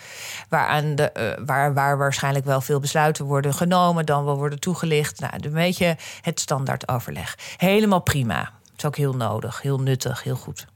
Waaraan 0.49 0.95
de, 0.95 1.11
uh, 1.17 1.47
waar, 1.47 1.75
waar 1.75 1.99
waarschijnlijk 1.99 2.45
wel 2.45 2.61
veel 2.61 2.81
besluiten 2.81 3.25
worden 3.25 3.55
genomen, 3.55 4.07
dan 4.07 4.25
wel 4.25 4.37
worden 4.37 4.61
toegelicht. 4.61 5.21
Nou, 5.21 5.33
een 5.41 5.53
beetje 5.53 5.97
het 6.21 6.41
standaard 6.41 6.89
overleg. 6.89 7.39
Helemaal 7.57 8.03
prima. 8.03 8.51
Is 8.77 8.85
ook 8.85 8.97
heel 8.97 9.15
nodig, 9.15 9.63
heel 9.63 9.79
nuttig, 9.79 10.23
heel 10.23 10.37
goed. 10.37 10.67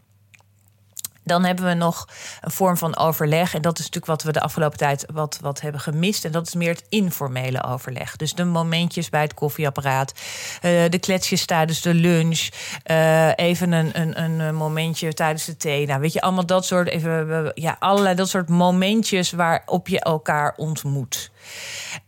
Dan 1.25 1.45
hebben 1.45 1.65
we 1.65 1.75
nog 1.75 2.09
een 2.41 2.51
vorm 2.51 2.77
van 2.77 2.97
overleg. 2.97 3.55
En 3.55 3.63
dat 3.63 3.79
is 3.79 3.85
natuurlijk 3.85 4.07
wat 4.07 4.23
we 4.23 4.33
de 4.33 4.41
afgelopen 4.41 4.79
tijd 4.79 5.07
wat, 5.13 5.39
wat 5.41 5.61
hebben 5.61 5.81
gemist. 5.81 6.25
En 6.25 6.33
dat 6.33 6.47
is 6.47 6.55
meer 6.55 6.69
het 6.75 6.85
informele 6.89 7.65
overleg. 7.65 8.17
Dus 8.17 8.35
de 8.35 8.45
momentjes 8.45 9.09
bij 9.09 9.23
het 9.23 9.35
koffieapparaat. 9.35 10.13
Uh, 10.13 10.85
de 10.89 10.99
kletsjes 10.99 11.45
tijdens 11.45 11.81
de 11.81 11.95
lunch. 11.95 12.49
Uh, 12.91 13.37
even 13.37 13.73
een, 13.73 14.01
een, 14.01 14.21
een 14.21 14.55
momentje 14.55 15.15
tijdens 15.15 15.45
de 15.45 15.57
thee. 15.57 15.87
Nou, 15.87 16.01
weet 16.01 16.13
je, 16.13 16.21
allemaal 16.21 16.47
dat 16.47 16.65
soort. 16.65 16.89
Even, 16.89 17.53
ja, 17.55 17.77
allerlei 17.79 18.15
dat 18.15 18.29
soort 18.29 18.49
momentjes 18.49 19.31
waarop 19.31 19.89
je 19.89 20.01
elkaar 20.01 20.55
ontmoet. 20.57 21.31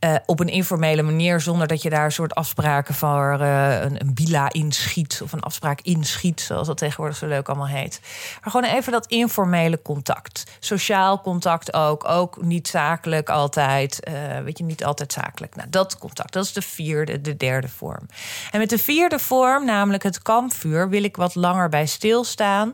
Uh, 0.01 0.15
op 0.27 0.41
een 0.41 0.49
informele 0.49 1.03
manier, 1.03 1.41
zonder 1.41 1.67
dat 1.67 1.83
je 1.83 1.91
daar 1.91 2.05
een 2.05 2.13
soort 2.13 2.35
afspraken 2.35 2.95
voor 2.95 3.39
uh, 3.41 3.81
een, 3.81 4.01
een 4.01 4.15
bila 4.15 4.53
inschiet 4.53 5.21
of 5.23 5.33
een 5.33 5.41
afspraak 5.41 5.81
inschiet, 5.81 6.41
zoals 6.41 6.67
dat 6.67 6.79
tegenwoordig 6.79 7.17
zo 7.17 7.27
leuk 7.27 7.49
allemaal 7.49 7.67
heet. 7.67 8.01
Maar 8.43 8.51
gewoon 8.51 8.71
even 8.77 8.93
dat 8.93 9.07
informele 9.07 9.83
contact. 9.83 10.45
Sociaal 10.59 11.21
contact 11.21 11.75
ook, 11.75 12.09
ook 12.09 12.43
niet 12.43 12.69
zakelijk 12.69 13.31
altijd, 13.31 14.09
uh, 14.09 14.39
weet 14.39 14.59
je, 14.59 14.65
niet 14.65 14.85
altijd 14.85 15.13
zakelijk. 15.13 15.57
Nou, 15.57 15.71
dat 15.71 15.99
contact, 15.99 16.33
dat 16.33 16.45
is 16.45 16.53
de 16.53 16.63
vierde, 16.63 17.21
de 17.21 17.37
derde 17.37 17.69
vorm. 17.69 18.07
En 18.51 18.59
met 18.59 18.71
de 18.71 18.79
vierde 18.79 19.19
vorm, 19.19 19.65
namelijk 19.65 20.03
het 20.03 20.23
kampvuur, 20.23 20.89
wil 20.89 21.05
ik 21.05 21.17
wat 21.17 21.35
langer 21.35 21.69
bij 21.69 21.87
stilstaan. 21.87 22.73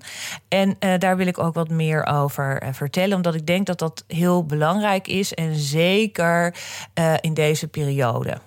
En 0.48 0.76
daar 0.98 1.16
wil 1.16 1.26
ik 1.26 1.38
ook 1.38 1.54
wat 1.54 1.68
meer 1.68 2.06
over 2.06 2.62
vertellen, 2.72 3.16
omdat 3.16 3.34
ik 3.34 3.46
denk 3.46 3.66
dat 3.66 3.78
dat 3.78 4.04
heel 4.06 4.44
belangrijk 4.44 5.08
is 5.08 5.34
en 5.34 5.54
zeker 5.54 6.54
uh, 6.94 7.14
in 7.20 7.34
deze 7.34 7.68
periode. 7.68 8.40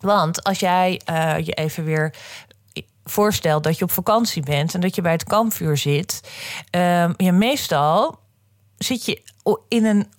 Want 0.00 0.44
als 0.44 0.58
jij 0.58 1.00
uh, 1.10 1.38
je 1.38 1.52
even 1.52 1.84
weer 1.84 2.14
voorstelt 3.04 3.64
dat 3.64 3.78
je 3.78 3.84
op 3.84 3.90
vakantie 3.90 4.42
bent 4.42 4.74
en 4.74 4.80
dat 4.80 4.94
je 4.94 5.02
bij 5.02 5.12
het 5.12 5.24
kampvuur 5.24 5.76
zit, 5.76 6.20
uh, 6.76 7.10
meestal 7.16 8.18
zit 8.78 9.04
je 9.04 9.22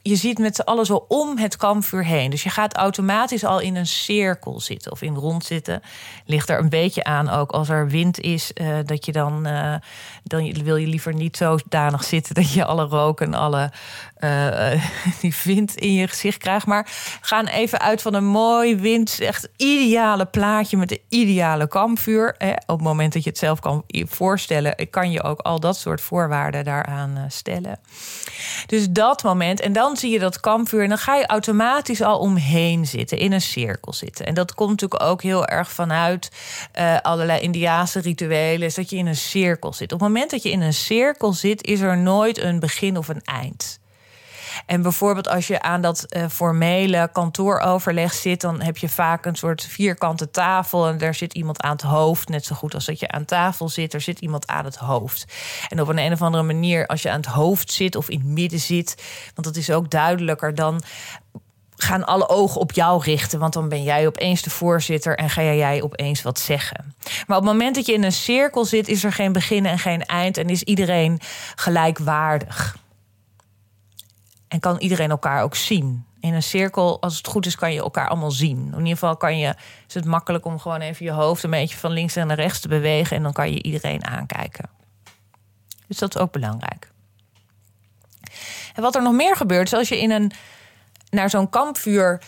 je 0.01 0.15
ziet 0.15 0.39
met 0.39 0.55
z'n 0.55 0.61
allen 0.61 0.85
zo 0.85 1.05
om 1.07 1.37
het 1.37 1.57
kampvuur 1.57 2.05
heen. 2.05 2.29
Dus 2.29 2.43
je 2.43 2.49
gaat 2.49 2.75
automatisch 2.75 3.43
al 3.43 3.59
in 3.59 3.75
een 3.75 3.87
cirkel 3.87 4.59
zitten 4.59 4.91
of 4.91 5.01
in 5.01 5.15
rond 5.15 5.45
zitten. 5.45 5.81
Ligt 6.25 6.49
er 6.49 6.59
een 6.59 6.69
beetje 6.69 7.03
aan 7.03 7.29
ook 7.29 7.51
als 7.51 7.69
er 7.69 7.87
wind 7.87 8.19
is, 8.19 8.51
uh, 8.53 8.77
dat 8.85 9.05
je 9.05 9.11
dan, 9.11 9.47
uh, 9.47 9.75
dan 10.23 10.63
wil 10.63 10.75
je 10.75 10.87
liever 10.87 11.13
niet 11.13 11.37
zo 11.37 11.57
danig 11.69 12.03
zitten 12.03 12.35
dat 12.35 12.53
je 12.53 12.65
alle 12.65 12.85
rook 12.85 13.21
en 13.21 13.33
alle 13.33 13.71
uh, 14.19 14.83
die 15.21 15.35
wind 15.43 15.75
in 15.75 15.93
je 15.93 16.07
gezicht 16.07 16.37
krijgt. 16.37 16.65
Maar 16.65 16.87
gaan 17.21 17.45
even 17.45 17.79
uit 17.79 18.01
van 18.01 18.13
een 18.13 18.25
mooi 18.25 18.75
wind, 18.75 19.19
echt 19.19 19.49
ideale 19.57 20.25
plaatje 20.25 20.77
met 20.77 20.91
een 20.91 21.01
ideale 21.09 21.67
kampvuur. 21.67 22.35
Op 22.65 22.77
het 22.77 22.81
moment 22.81 23.13
dat 23.13 23.23
je 23.23 23.29
het 23.29 23.39
zelf 23.39 23.59
kan 23.59 23.83
voorstellen, 23.89 24.89
kan 24.89 25.11
je 25.11 25.23
ook 25.23 25.39
al 25.39 25.59
dat 25.59 25.77
soort 25.77 26.01
voorwaarden 26.01 26.63
daaraan 26.63 27.25
stellen. 27.27 27.79
Dus 28.65 28.89
dat 28.89 29.12
moment. 29.21 29.59
En 29.59 29.73
dan 29.73 29.97
zie 29.97 30.11
je 30.11 30.19
dat 30.19 30.39
kampvuur. 30.39 30.83
En 30.83 30.89
dan 30.89 30.97
ga 30.97 31.15
je 31.15 31.27
automatisch 31.27 32.01
al 32.01 32.19
omheen 32.19 32.85
zitten. 32.85 33.17
In 33.17 33.31
een 33.31 33.41
cirkel 33.41 33.93
zitten. 33.93 34.25
En 34.25 34.33
dat 34.33 34.53
komt 34.53 34.69
natuurlijk 34.69 35.03
ook 35.03 35.21
heel 35.21 35.45
erg 35.45 35.71
vanuit 35.71 36.31
uh, 36.79 36.97
allerlei 37.01 37.41
Indiaanse 37.41 37.99
rituelen. 37.99 38.67
Is 38.67 38.75
dat 38.75 38.89
je 38.89 38.97
in 38.97 39.07
een 39.07 39.15
cirkel 39.15 39.73
zit. 39.73 39.91
Op 39.91 39.99
het 39.99 40.07
moment 40.07 40.31
dat 40.31 40.43
je 40.43 40.51
in 40.51 40.61
een 40.61 40.73
cirkel 40.73 41.33
zit, 41.33 41.65
is 41.65 41.79
er 41.79 41.97
nooit 41.97 42.37
een 42.37 42.59
begin 42.59 42.97
of 42.97 43.07
een 43.07 43.21
eind. 43.21 43.81
En 44.65 44.81
bijvoorbeeld 44.81 45.29
als 45.29 45.47
je 45.47 45.61
aan 45.61 45.81
dat 45.81 46.05
uh, 46.09 46.25
formele 46.29 47.09
kantooroverleg 47.11 48.13
zit, 48.13 48.41
dan 48.41 48.61
heb 48.61 48.77
je 48.77 48.89
vaak 48.89 49.25
een 49.25 49.35
soort 49.35 49.63
vierkante 49.63 50.31
tafel 50.31 50.87
en 50.87 50.97
daar 50.97 51.15
zit 51.15 51.33
iemand 51.33 51.61
aan 51.61 51.71
het 51.71 51.81
hoofd. 51.81 52.29
Net 52.29 52.45
zo 52.45 52.55
goed 52.55 52.73
als 52.73 52.85
dat 52.85 52.99
je 52.99 53.07
aan 53.07 53.25
tafel 53.25 53.69
zit, 53.69 53.93
er 53.93 54.01
zit 54.01 54.19
iemand 54.19 54.47
aan 54.47 54.65
het 54.65 54.75
hoofd. 54.75 55.25
En 55.69 55.81
op 55.81 55.87
een, 55.87 55.97
een 55.97 56.11
of 56.11 56.21
andere 56.21 56.43
manier, 56.43 56.87
als 56.87 57.01
je 57.01 57.09
aan 57.09 57.19
het 57.19 57.25
hoofd 57.25 57.71
zit 57.71 57.95
of 57.95 58.09
in 58.09 58.19
het 58.19 58.27
midden 58.27 58.59
zit, 58.59 59.03
want 59.35 59.47
dat 59.47 59.55
is 59.55 59.71
ook 59.71 59.89
duidelijker, 59.89 60.55
dan 60.55 60.81
gaan 61.83 62.05
alle 62.05 62.29
ogen 62.29 62.61
op 62.61 62.71
jou 62.71 63.03
richten. 63.03 63.39
Want 63.39 63.53
dan 63.53 63.69
ben 63.69 63.83
jij 63.83 64.07
opeens 64.07 64.41
de 64.41 64.49
voorzitter 64.49 65.17
en 65.17 65.29
ga 65.29 65.41
jij 65.41 65.81
opeens 65.81 66.21
wat 66.21 66.39
zeggen. 66.39 66.95
Maar 67.27 67.37
op 67.37 67.43
het 67.43 67.51
moment 67.51 67.75
dat 67.75 67.85
je 67.85 67.93
in 67.93 68.03
een 68.03 68.11
cirkel 68.11 68.65
zit, 68.65 68.87
is 68.87 69.03
er 69.03 69.13
geen 69.13 69.31
begin 69.31 69.65
en 69.65 69.79
geen 69.79 70.05
eind 70.05 70.37
en 70.37 70.49
is 70.49 70.63
iedereen 70.63 71.19
gelijkwaardig. 71.55 72.75
En 74.53 74.59
kan 74.59 74.77
iedereen 74.77 75.09
elkaar 75.09 75.43
ook 75.43 75.55
zien. 75.55 76.05
In 76.19 76.33
een 76.33 76.43
cirkel, 76.43 77.01
als 77.01 77.17
het 77.17 77.27
goed 77.27 77.45
is, 77.45 77.55
kan 77.55 77.73
je 77.73 77.79
elkaar 77.79 78.07
allemaal 78.07 78.31
zien. 78.31 78.57
In 78.71 78.77
ieder 78.77 78.93
geval 78.93 79.17
kan 79.17 79.37
je, 79.37 79.55
is 79.87 79.93
het 79.93 80.05
makkelijk 80.05 80.45
om 80.45 80.59
gewoon 80.59 80.79
even 80.79 81.05
je 81.05 81.11
hoofd 81.11 81.43
een 81.43 81.49
beetje 81.49 81.77
van 81.77 81.91
links 81.91 82.15
naar 82.15 82.33
rechts 82.33 82.59
te 82.59 82.67
bewegen. 82.67 83.17
En 83.17 83.23
dan 83.23 83.33
kan 83.33 83.51
je 83.51 83.63
iedereen 83.63 84.05
aankijken. 84.05 84.69
Dus 85.87 85.97
dat 85.97 86.15
is 86.15 86.21
ook 86.21 86.31
belangrijk. 86.31 86.91
En 88.73 88.81
wat 88.81 88.95
er 88.95 89.01
nog 89.01 89.13
meer 89.13 89.35
gebeurt, 89.35 89.67
is 89.67 89.73
als 89.73 89.89
je 89.89 89.99
in 89.99 90.11
een, 90.11 90.31
naar 91.09 91.29
zo'n 91.29 91.49
kampvuur 91.49 92.21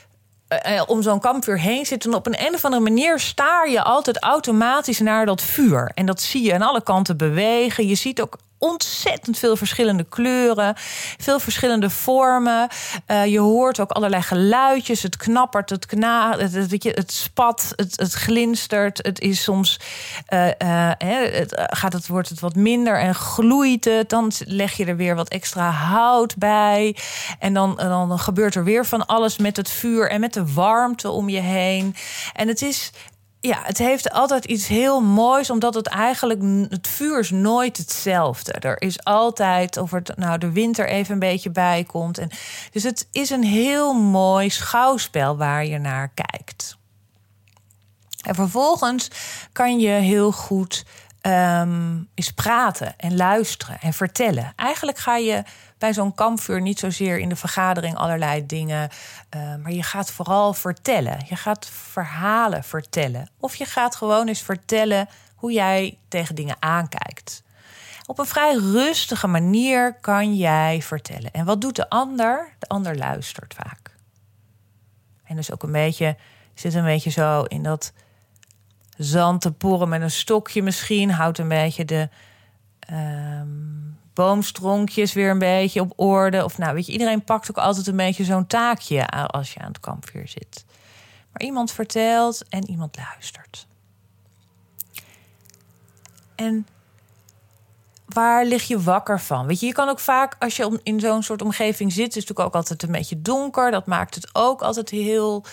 uh, 0.68 0.82
om 0.88 1.02
zo'n 1.02 1.20
kampvuur 1.20 1.60
heen 1.60 1.86
zit. 1.86 2.06
En 2.06 2.14
op 2.14 2.26
een, 2.26 2.46
een 2.46 2.54
of 2.54 2.66
andere 2.66 2.84
manier 2.84 3.20
staar 3.20 3.70
je 3.70 3.84
altijd 3.84 4.24
automatisch 4.24 5.00
naar 5.00 5.26
dat 5.26 5.42
vuur. 5.42 5.92
En 5.94 6.06
dat 6.06 6.22
zie 6.22 6.44
je 6.44 6.54
aan 6.54 6.62
alle 6.62 6.84
kanten 6.84 7.18
bewegen. 7.18 7.88
Je 7.88 7.96
ziet 7.96 8.22
ook 8.22 8.38
ontzettend 8.70 9.38
veel 9.38 9.56
verschillende 9.56 10.04
kleuren, 10.10 10.74
veel 11.18 11.40
verschillende 11.40 11.90
vormen. 11.90 12.68
Uh, 13.08 13.26
je 13.26 13.40
hoort 13.40 13.80
ook 13.80 13.92
allerlei 13.92 14.22
geluidjes. 14.22 15.04
Het 15.04 15.18
knappert, 15.18 15.70
het 15.70 15.86
kna, 15.86 16.38
het, 16.38 16.54
het, 16.54 16.84
het 16.84 17.12
spat, 17.12 17.74
het, 17.76 18.00
het 18.00 18.14
glinstert. 18.14 18.98
Het 18.98 19.20
is 19.20 19.44
soms 19.44 19.80
uh, 20.30 20.48
uh, 20.48 20.92
het, 20.98 21.68
gaat 21.72 21.94
het, 21.94 22.08
wordt 22.08 22.30
het 22.30 22.40
wat 22.40 22.56
minder 22.56 23.00
en 23.00 23.16
gloeit 23.16 23.86
het. 23.86 24.10
Dan 24.10 24.32
leg 24.46 24.74
je 24.74 24.86
er 24.86 24.96
weer 24.96 25.16
wat 25.16 25.30
extra 25.30 25.70
hout 25.70 26.38
bij. 26.38 26.96
En 27.40 27.54
dan, 27.54 27.76
dan 27.76 28.20
gebeurt 28.20 28.56
er 28.56 28.64
weer 28.64 28.86
van 28.86 29.06
alles 29.06 29.38
met 29.38 29.58
het 29.58 29.70
vuur 29.70 30.10
en 30.10 30.20
met 30.20 30.34
de 30.34 30.54
warmte 30.54 31.10
om 31.10 31.30
je 31.30 31.40
heen. 31.40 31.96
En 32.34 32.48
het 32.48 32.62
is 32.62 32.92
ja, 33.46 33.60
het 33.64 33.78
heeft 33.78 34.12
altijd 34.12 34.46
iets 34.46 34.68
heel 34.68 35.02
moois, 35.02 35.50
omdat 35.50 35.74
het 35.74 35.88
eigenlijk 35.88 36.42
het 36.70 36.88
vuur 36.88 37.20
is 37.20 37.30
nooit 37.30 37.78
hetzelfde. 37.78 38.52
Er 38.52 38.82
is 38.82 39.04
altijd, 39.04 39.78
of 39.78 39.92
het 39.92 40.18
nou 40.18 40.38
de 40.38 40.52
winter 40.52 40.88
even 40.88 41.14
een 41.14 41.20
beetje 41.20 41.50
bij 41.50 41.84
komt. 41.84 42.18
En, 42.18 42.30
dus 42.72 42.84
het 42.84 43.08
is 43.12 43.30
een 43.30 43.44
heel 43.44 43.94
mooi 43.94 44.50
schouwspel 44.50 45.38
waar 45.38 45.66
je 45.66 45.78
naar 45.78 46.12
kijkt. 46.14 46.78
En 48.22 48.36
vervolgens 48.36 49.08
kan 49.52 49.80
je 49.80 49.90
heel 49.90 50.32
goed 50.32 50.86
um, 51.26 52.08
eens 52.14 52.32
praten 52.32 52.94
en 52.98 53.16
luisteren 53.16 53.80
en 53.82 53.94
vertellen. 53.94 54.54
Eigenlijk 54.56 54.98
ga 54.98 55.16
je 55.16 55.44
bij 55.78 55.94
zo'n 55.94 56.14
kampvuur 56.14 56.62
niet 56.62 56.80
zozeer 56.80 57.18
in 57.18 57.30
de 57.30 57.36
vergadering 57.36 57.96
allerlei 57.96 58.46
dingen. 58.46 58.90
Uh, 59.36 59.56
maar 59.56 59.72
je 59.72 59.84
gaat 59.84 60.12
vooral 60.12 60.54
vertellen. 60.54 61.26
Je 61.30 61.36
gaat 61.36 61.66
verhalen 61.66 62.64
vertellen. 62.64 63.30
Of 63.40 63.56
je 63.56 63.66
gaat 63.66 63.96
gewoon 63.96 64.28
eens 64.28 64.42
vertellen 64.42 65.10
hoe 65.36 65.52
jij 65.52 65.98
tegen 66.08 66.36
dingen 66.36 66.56
aankijkt. 66.60 67.44
Op 68.06 68.20
een 68.20 68.26
vrij 68.26 68.56
rustige 68.56 69.28
manier 69.28 69.94
kan 70.02 70.36
jij 70.36 70.82
vertellen. 70.82 71.32
En 71.32 71.46
wat 71.46 71.62
doet 71.62 71.76
de 71.76 71.90
ander? 71.90 72.54
De 72.60 72.68
ander 72.68 72.98
luistert 72.98 73.54
vaak. 73.54 73.96
En 75.24 75.36
dus 75.36 75.52
ook 75.52 75.64
een 75.64 75.72
beetje, 75.72 76.18
zit 76.54 76.74
een 76.74 76.84
beetje 76.84 77.10
zo 77.10 77.44
in 77.44 77.64
dat 77.64 77.94
zand 78.98 79.42
te 79.42 79.52
poren 79.52 79.90
met 79.90 80.02
een 80.02 80.12
stokje 80.12 80.62
misschien. 80.64 81.12
Houdt 81.12 81.38
een 81.38 81.48
beetje 81.48 81.86
de 81.86 82.10
um, 82.92 83.98
boomstronkjes 84.14 85.14
weer 85.14 85.30
een 85.30 85.40
beetje 85.40 85.82
op 85.82 85.94
orde. 85.96 86.44
Of 86.44 86.58
nou, 86.58 86.74
weet 86.74 86.86
je, 86.86 86.92
iedereen 86.92 87.24
pakt 87.24 87.50
ook 87.50 87.58
altijd 87.58 87.88
een 87.88 87.96
beetje 87.96 88.24
zo'n 88.24 88.48
taakje 88.48 89.08
als 89.08 89.54
je 89.54 89.60
aan 89.60 89.68
het 89.68 89.80
kampvuur 89.80 90.28
zit. 90.28 90.66
Maar 91.32 91.42
iemand 91.42 91.72
vertelt 91.72 92.48
en 92.50 92.70
iemand 92.70 92.98
luistert. 92.98 93.68
En 96.36 96.68
waar 98.06 98.46
lig 98.46 98.64
je 98.64 98.82
wakker 98.82 99.20
van? 99.20 99.46
Weet 99.46 99.60
je, 99.60 99.66
je 99.66 99.74
kan 99.74 99.90
ook 99.90 100.00
vaak, 100.00 100.36
als 100.40 100.56
je 100.56 100.80
in 100.84 101.00
zo'n 101.00 101.24
soort 101.24 101.42
omgeving 101.42 101.92
zit, 101.92 102.08
is 102.08 102.16
het 102.16 102.16
natuurlijk 102.16 102.48
ook 102.48 102.56
altijd 102.56 102.84
een 102.84 102.92
beetje 102.92 103.22
donker. 103.22 103.72
Dat 103.72 103.86
maakt 103.86 104.16
het 104.16 104.30
ook 104.34 104.62
altijd 104.62 104.90
heel 104.90 105.44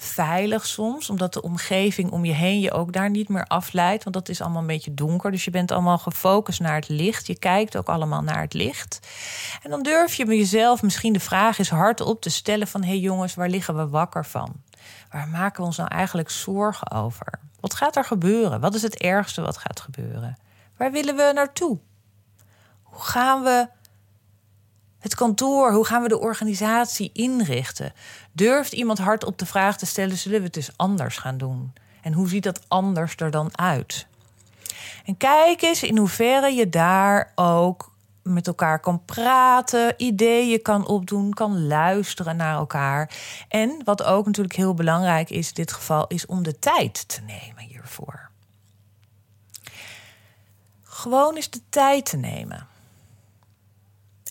veilig 0.00 0.66
soms, 0.66 1.10
omdat 1.10 1.32
de 1.32 1.42
omgeving 1.42 2.10
om 2.10 2.24
je 2.24 2.32
heen 2.32 2.60
je 2.60 2.72
ook 2.72 2.92
daar 2.92 3.10
niet 3.10 3.28
meer 3.28 3.44
afleidt. 3.44 4.04
Want 4.04 4.16
dat 4.16 4.28
is 4.28 4.40
allemaal 4.40 4.60
een 4.60 4.66
beetje 4.66 4.94
donker. 4.94 5.30
Dus 5.30 5.44
je 5.44 5.50
bent 5.50 5.70
allemaal 5.70 5.98
gefocust 5.98 6.60
naar 6.60 6.74
het 6.74 6.88
licht. 6.88 7.26
Je 7.26 7.38
kijkt 7.38 7.76
ook 7.76 7.88
allemaal 7.88 8.22
naar 8.22 8.40
het 8.40 8.54
licht. 8.54 8.98
En 9.62 9.70
dan 9.70 9.82
durf 9.82 10.14
je 10.14 10.26
jezelf 10.26 10.82
misschien 10.82 11.12
de 11.12 11.20
vraag 11.20 11.58
eens 11.58 11.70
hardop 11.70 12.20
te 12.20 12.30
stellen: 12.30 12.66
van 12.66 12.82
hé 12.82 12.88
hey 12.88 12.98
jongens, 12.98 13.34
waar 13.34 13.48
liggen 13.48 13.76
we 13.76 13.88
wakker 13.88 14.24
van? 14.24 14.52
Waar 15.10 15.28
maken 15.28 15.60
we 15.60 15.66
ons 15.66 15.76
nou 15.76 15.88
eigenlijk 15.88 16.30
zorgen 16.30 16.90
over? 16.90 17.40
Wat 17.60 17.74
gaat 17.74 17.96
er 17.96 18.04
gebeuren? 18.04 18.60
Wat 18.60 18.74
is 18.74 18.82
het 18.82 18.98
ergste 18.98 19.40
wat 19.40 19.56
gaat 19.56 19.80
gebeuren? 19.80 20.38
Waar 20.76 20.92
willen 20.92 21.16
we 21.16 21.30
naartoe? 21.34 21.78
Hoe 22.82 23.02
gaan 23.02 23.42
we 23.42 23.68
het 24.98 25.14
kantoor, 25.14 25.72
hoe 25.72 25.86
gaan 25.86 26.02
we 26.02 26.08
de 26.08 26.18
organisatie 26.18 27.10
inrichten? 27.12 27.92
Durft 28.32 28.72
iemand 28.72 28.98
hardop 28.98 29.38
de 29.38 29.46
vraag 29.46 29.78
te 29.78 29.86
stellen: 29.86 30.16
zullen 30.16 30.40
we 30.40 30.46
het 30.46 30.56
eens 30.56 30.72
anders 30.76 31.16
gaan 31.16 31.38
doen? 31.38 31.72
En 32.02 32.12
hoe 32.12 32.28
ziet 32.28 32.42
dat 32.42 32.60
anders 32.68 33.14
er 33.16 33.30
dan 33.30 33.58
uit? 33.58 34.06
En 35.04 35.16
kijk 35.16 35.62
eens 35.62 35.82
in 35.82 35.98
hoeverre 35.98 36.52
je 36.52 36.68
daar 36.68 37.32
ook 37.34 37.92
met 38.22 38.46
elkaar 38.46 38.80
kan 38.80 39.04
praten, 39.04 39.94
ideeën 39.96 40.62
kan 40.62 40.86
opdoen, 40.86 41.34
kan 41.34 41.66
luisteren 41.66 42.36
naar 42.36 42.54
elkaar. 42.54 43.10
En 43.48 43.80
wat 43.84 44.02
ook 44.02 44.26
natuurlijk 44.26 44.56
heel 44.56 44.74
belangrijk 44.74 45.30
is 45.30 45.48
in 45.48 45.54
dit 45.54 45.72
geval, 45.72 46.06
is 46.06 46.26
om 46.26 46.42
de 46.42 46.58
tijd 46.58 47.08
te 47.08 47.20
nemen 47.20 47.64
hiervoor. 47.64 48.30
Gewoon 50.82 51.34
eens 51.34 51.50
de 51.50 51.60
tijd 51.68 52.04
te 52.04 52.16
nemen. 52.16 52.66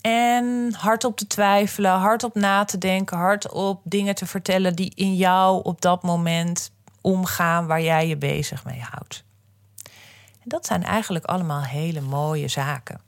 En 0.08 0.74
hardop 0.74 1.18
te 1.18 1.28
twijfelen, 1.28 1.92
hardop 1.92 2.36
na 2.36 2.66
te 2.66 2.78
denken, 2.78 3.18
hardop 3.18 3.82
dingen 3.84 4.16
te 4.16 4.26
vertellen 4.26 4.76
die 4.76 4.92
in 4.96 5.16
jou 5.16 5.64
op 5.64 5.82
dat 5.82 6.04
moment 6.04 6.72
omgaan 7.02 7.68
waar 7.68 7.82
jij 7.82 8.08
je 8.08 8.18
bezig 8.18 8.66
mee 8.66 8.82
houdt. 8.82 9.24
En 10.34 10.44
dat 10.44 10.66
zijn 10.66 10.84
eigenlijk 10.84 11.26
allemaal 11.26 11.64
hele 11.64 12.02
mooie 12.02 12.48
zaken. 12.48 13.02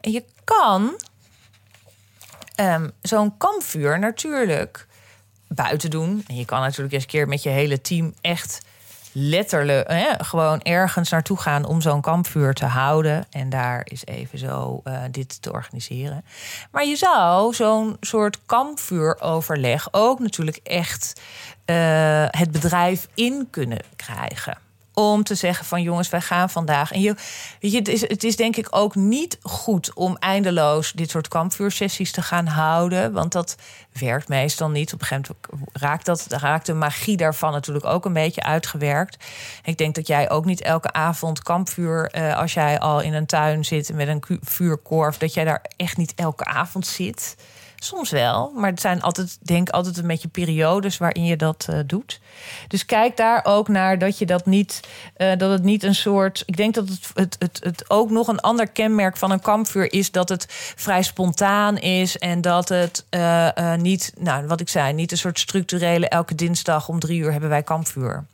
En 0.00 0.12
je 0.12 0.24
kan 0.44 1.00
ehm, 2.54 2.88
zo'n 3.02 3.36
kampvuur 3.36 3.98
natuurlijk 3.98 4.86
buiten 5.48 5.90
doen. 5.90 6.24
En 6.26 6.36
je 6.36 6.44
kan 6.44 6.60
natuurlijk 6.60 6.94
eens 6.94 7.02
een 7.02 7.08
keer 7.08 7.28
met 7.28 7.42
je 7.42 7.48
hele 7.48 7.80
team 7.80 8.14
echt 8.20 8.60
letterlijk 9.12 9.92
gewoon 10.18 10.60
ergens 10.60 11.10
naartoe 11.10 11.36
gaan 11.36 11.64
om 11.64 11.80
zo'n 11.80 12.00
kampvuur 12.00 12.54
te 12.54 12.64
houden. 12.64 13.26
En 13.30 13.48
daar 13.48 13.80
is 13.84 14.06
even 14.06 14.38
zo 14.38 14.80
uh, 14.84 15.02
dit 15.10 15.42
te 15.42 15.52
organiseren. 15.52 16.24
Maar 16.70 16.84
je 16.84 16.96
zou 16.96 17.54
zo'n 17.54 17.96
soort 18.00 18.38
kampvuuroverleg 18.46 19.88
ook 19.90 20.18
natuurlijk 20.18 20.60
echt 20.62 21.20
uh, 21.66 22.26
het 22.30 22.50
bedrijf 22.50 23.08
in 23.14 23.48
kunnen 23.50 23.80
krijgen 23.96 24.58
om 24.94 25.22
te 25.22 25.34
zeggen 25.34 25.66
van 25.66 25.82
jongens, 25.82 26.08
wij 26.08 26.20
gaan 26.20 26.50
vandaag. 26.50 26.92
En 26.92 27.00
je, 27.00 27.14
weet 27.60 27.72
je, 27.72 27.78
het 27.78 27.88
is, 27.88 28.00
het 28.00 28.24
is 28.24 28.36
denk 28.36 28.56
ik 28.56 28.66
ook 28.70 28.94
niet 28.94 29.38
goed 29.42 29.94
om 29.94 30.16
eindeloos 30.16 30.92
dit 30.92 31.10
soort 31.10 31.28
kampvuursessies 31.28 32.12
te 32.12 32.22
gaan 32.22 32.46
houden. 32.46 33.12
Want 33.12 33.32
dat 33.32 33.56
werkt 33.92 34.28
meestal 34.28 34.68
niet. 34.68 34.92
Op 34.92 35.00
een 35.00 35.06
gegeven 35.06 35.36
moment 35.50 35.70
raakt, 35.72 36.06
dat, 36.06 36.26
raakt 36.28 36.66
de 36.66 36.74
magie 36.74 37.16
daarvan 37.16 37.52
natuurlijk 37.52 37.86
ook 37.86 38.04
een 38.04 38.12
beetje 38.12 38.42
uitgewerkt. 38.42 39.24
Ik 39.64 39.78
denk 39.78 39.94
dat 39.94 40.06
jij 40.06 40.30
ook 40.30 40.44
niet 40.44 40.60
elke 40.60 40.92
avond 40.92 41.42
kampvuur, 41.42 42.10
eh, 42.10 42.36
als 42.36 42.54
jij 42.54 42.78
al 42.78 43.00
in 43.00 43.14
een 43.14 43.26
tuin 43.26 43.64
zit 43.64 43.92
met 43.92 44.08
een 44.08 44.22
vuurkorf, 44.42 45.18
dat 45.18 45.34
jij 45.34 45.44
daar 45.44 45.64
echt 45.76 45.96
niet 45.96 46.14
elke 46.14 46.44
avond 46.44 46.86
zit. 46.86 47.36
Soms 47.82 48.10
wel, 48.10 48.52
maar 48.56 48.70
het 48.70 48.80
zijn 48.80 49.02
altijd, 49.02 49.38
denk 49.42 49.68
altijd 49.68 49.96
een 49.98 50.06
beetje 50.06 50.28
periodes 50.28 50.98
waarin 50.98 51.24
je 51.24 51.36
dat 51.36 51.66
uh, 51.70 51.78
doet. 51.86 52.20
Dus 52.68 52.84
kijk 52.84 53.16
daar 53.16 53.40
ook 53.44 53.68
naar 53.68 53.98
dat 53.98 54.18
je 54.18 54.26
dat 54.26 54.46
niet, 54.46 54.80
uh, 55.16 55.36
dat 55.36 55.50
het 55.50 55.62
niet 55.62 55.82
een 55.82 55.94
soort. 55.94 56.42
Ik 56.46 56.56
denk 56.56 56.74
dat 56.74 56.88
het, 56.88 57.10
het, 57.14 57.36
het, 57.38 57.60
het 57.62 57.90
ook 57.90 58.10
nog 58.10 58.28
een 58.28 58.40
ander 58.40 58.68
kenmerk 58.68 59.16
van 59.16 59.30
een 59.30 59.40
kampvuur 59.40 59.92
is 59.92 60.10
dat 60.10 60.28
het 60.28 60.46
vrij 60.76 61.02
spontaan 61.02 61.78
is 61.78 62.18
en 62.18 62.40
dat 62.40 62.68
het 62.68 63.06
uh, 63.10 63.74
niet, 63.74 64.12
nou 64.18 64.46
wat 64.46 64.60
ik 64.60 64.68
zei, 64.68 64.92
niet 64.92 65.12
een 65.12 65.18
soort 65.18 65.38
structurele. 65.38 66.08
Elke 66.08 66.34
dinsdag 66.34 66.88
om 66.88 66.98
drie 66.98 67.20
uur 67.20 67.32
hebben 67.32 67.50
wij 67.50 67.62
kampvuur. 67.62 68.24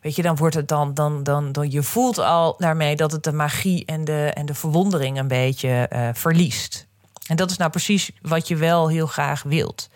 Weet 0.00 0.16
je, 0.16 0.22
dan 0.22 0.36
wordt 0.36 0.54
het 0.54 0.68
dan, 0.68 0.94
dan, 0.94 1.22
dan, 1.22 1.52
dan 1.52 1.70
je 1.70 1.82
voelt 1.82 2.18
al 2.18 2.54
daarmee 2.58 2.96
dat 2.96 3.12
het 3.12 3.24
de 3.24 3.32
magie 3.32 3.84
en 3.84 4.04
de, 4.04 4.30
en 4.34 4.46
de 4.46 4.54
verwondering 4.54 5.18
een 5.18 5.28
beetje 5.28 5.88
verliest. 6.14 6.90
En 7.26 7.36
dat 7.36 7.50
is 7.50 7.56
nou 7.56 7.70
precies 7.70 8.10
wat 8.22 8.48
je 8.48 8.56
wel 8.56 8.88
heel 8.88 9.06
graag 9.06 9.42
wilt. 9.42 9.88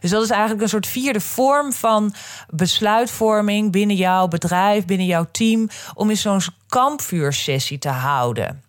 Dus 0.00 0.10
dat 0.10 0.22
is 0.22 0.30
eigenlijk 0.30 0.62
een 0.62 0.68
soort 0.68 0.86
vierde 0.86 1.20
vorm 1.20 1.72
van 1.72 2.14
besluitvorming 2.48 3.72
binnen 3.72 3.96
jouw 3.96 4.28
bedrijf, 4.28 4.84
binnen 4.84 5.06
jouw 5.06 5.26
team, 5.30 5.68
om 5.94 6.10
in 6.10 6.16
zo'n 6.16 6.40
kampvuursessie 6.68 7.78
te 7.78 7.88
houden. 7.88 8.62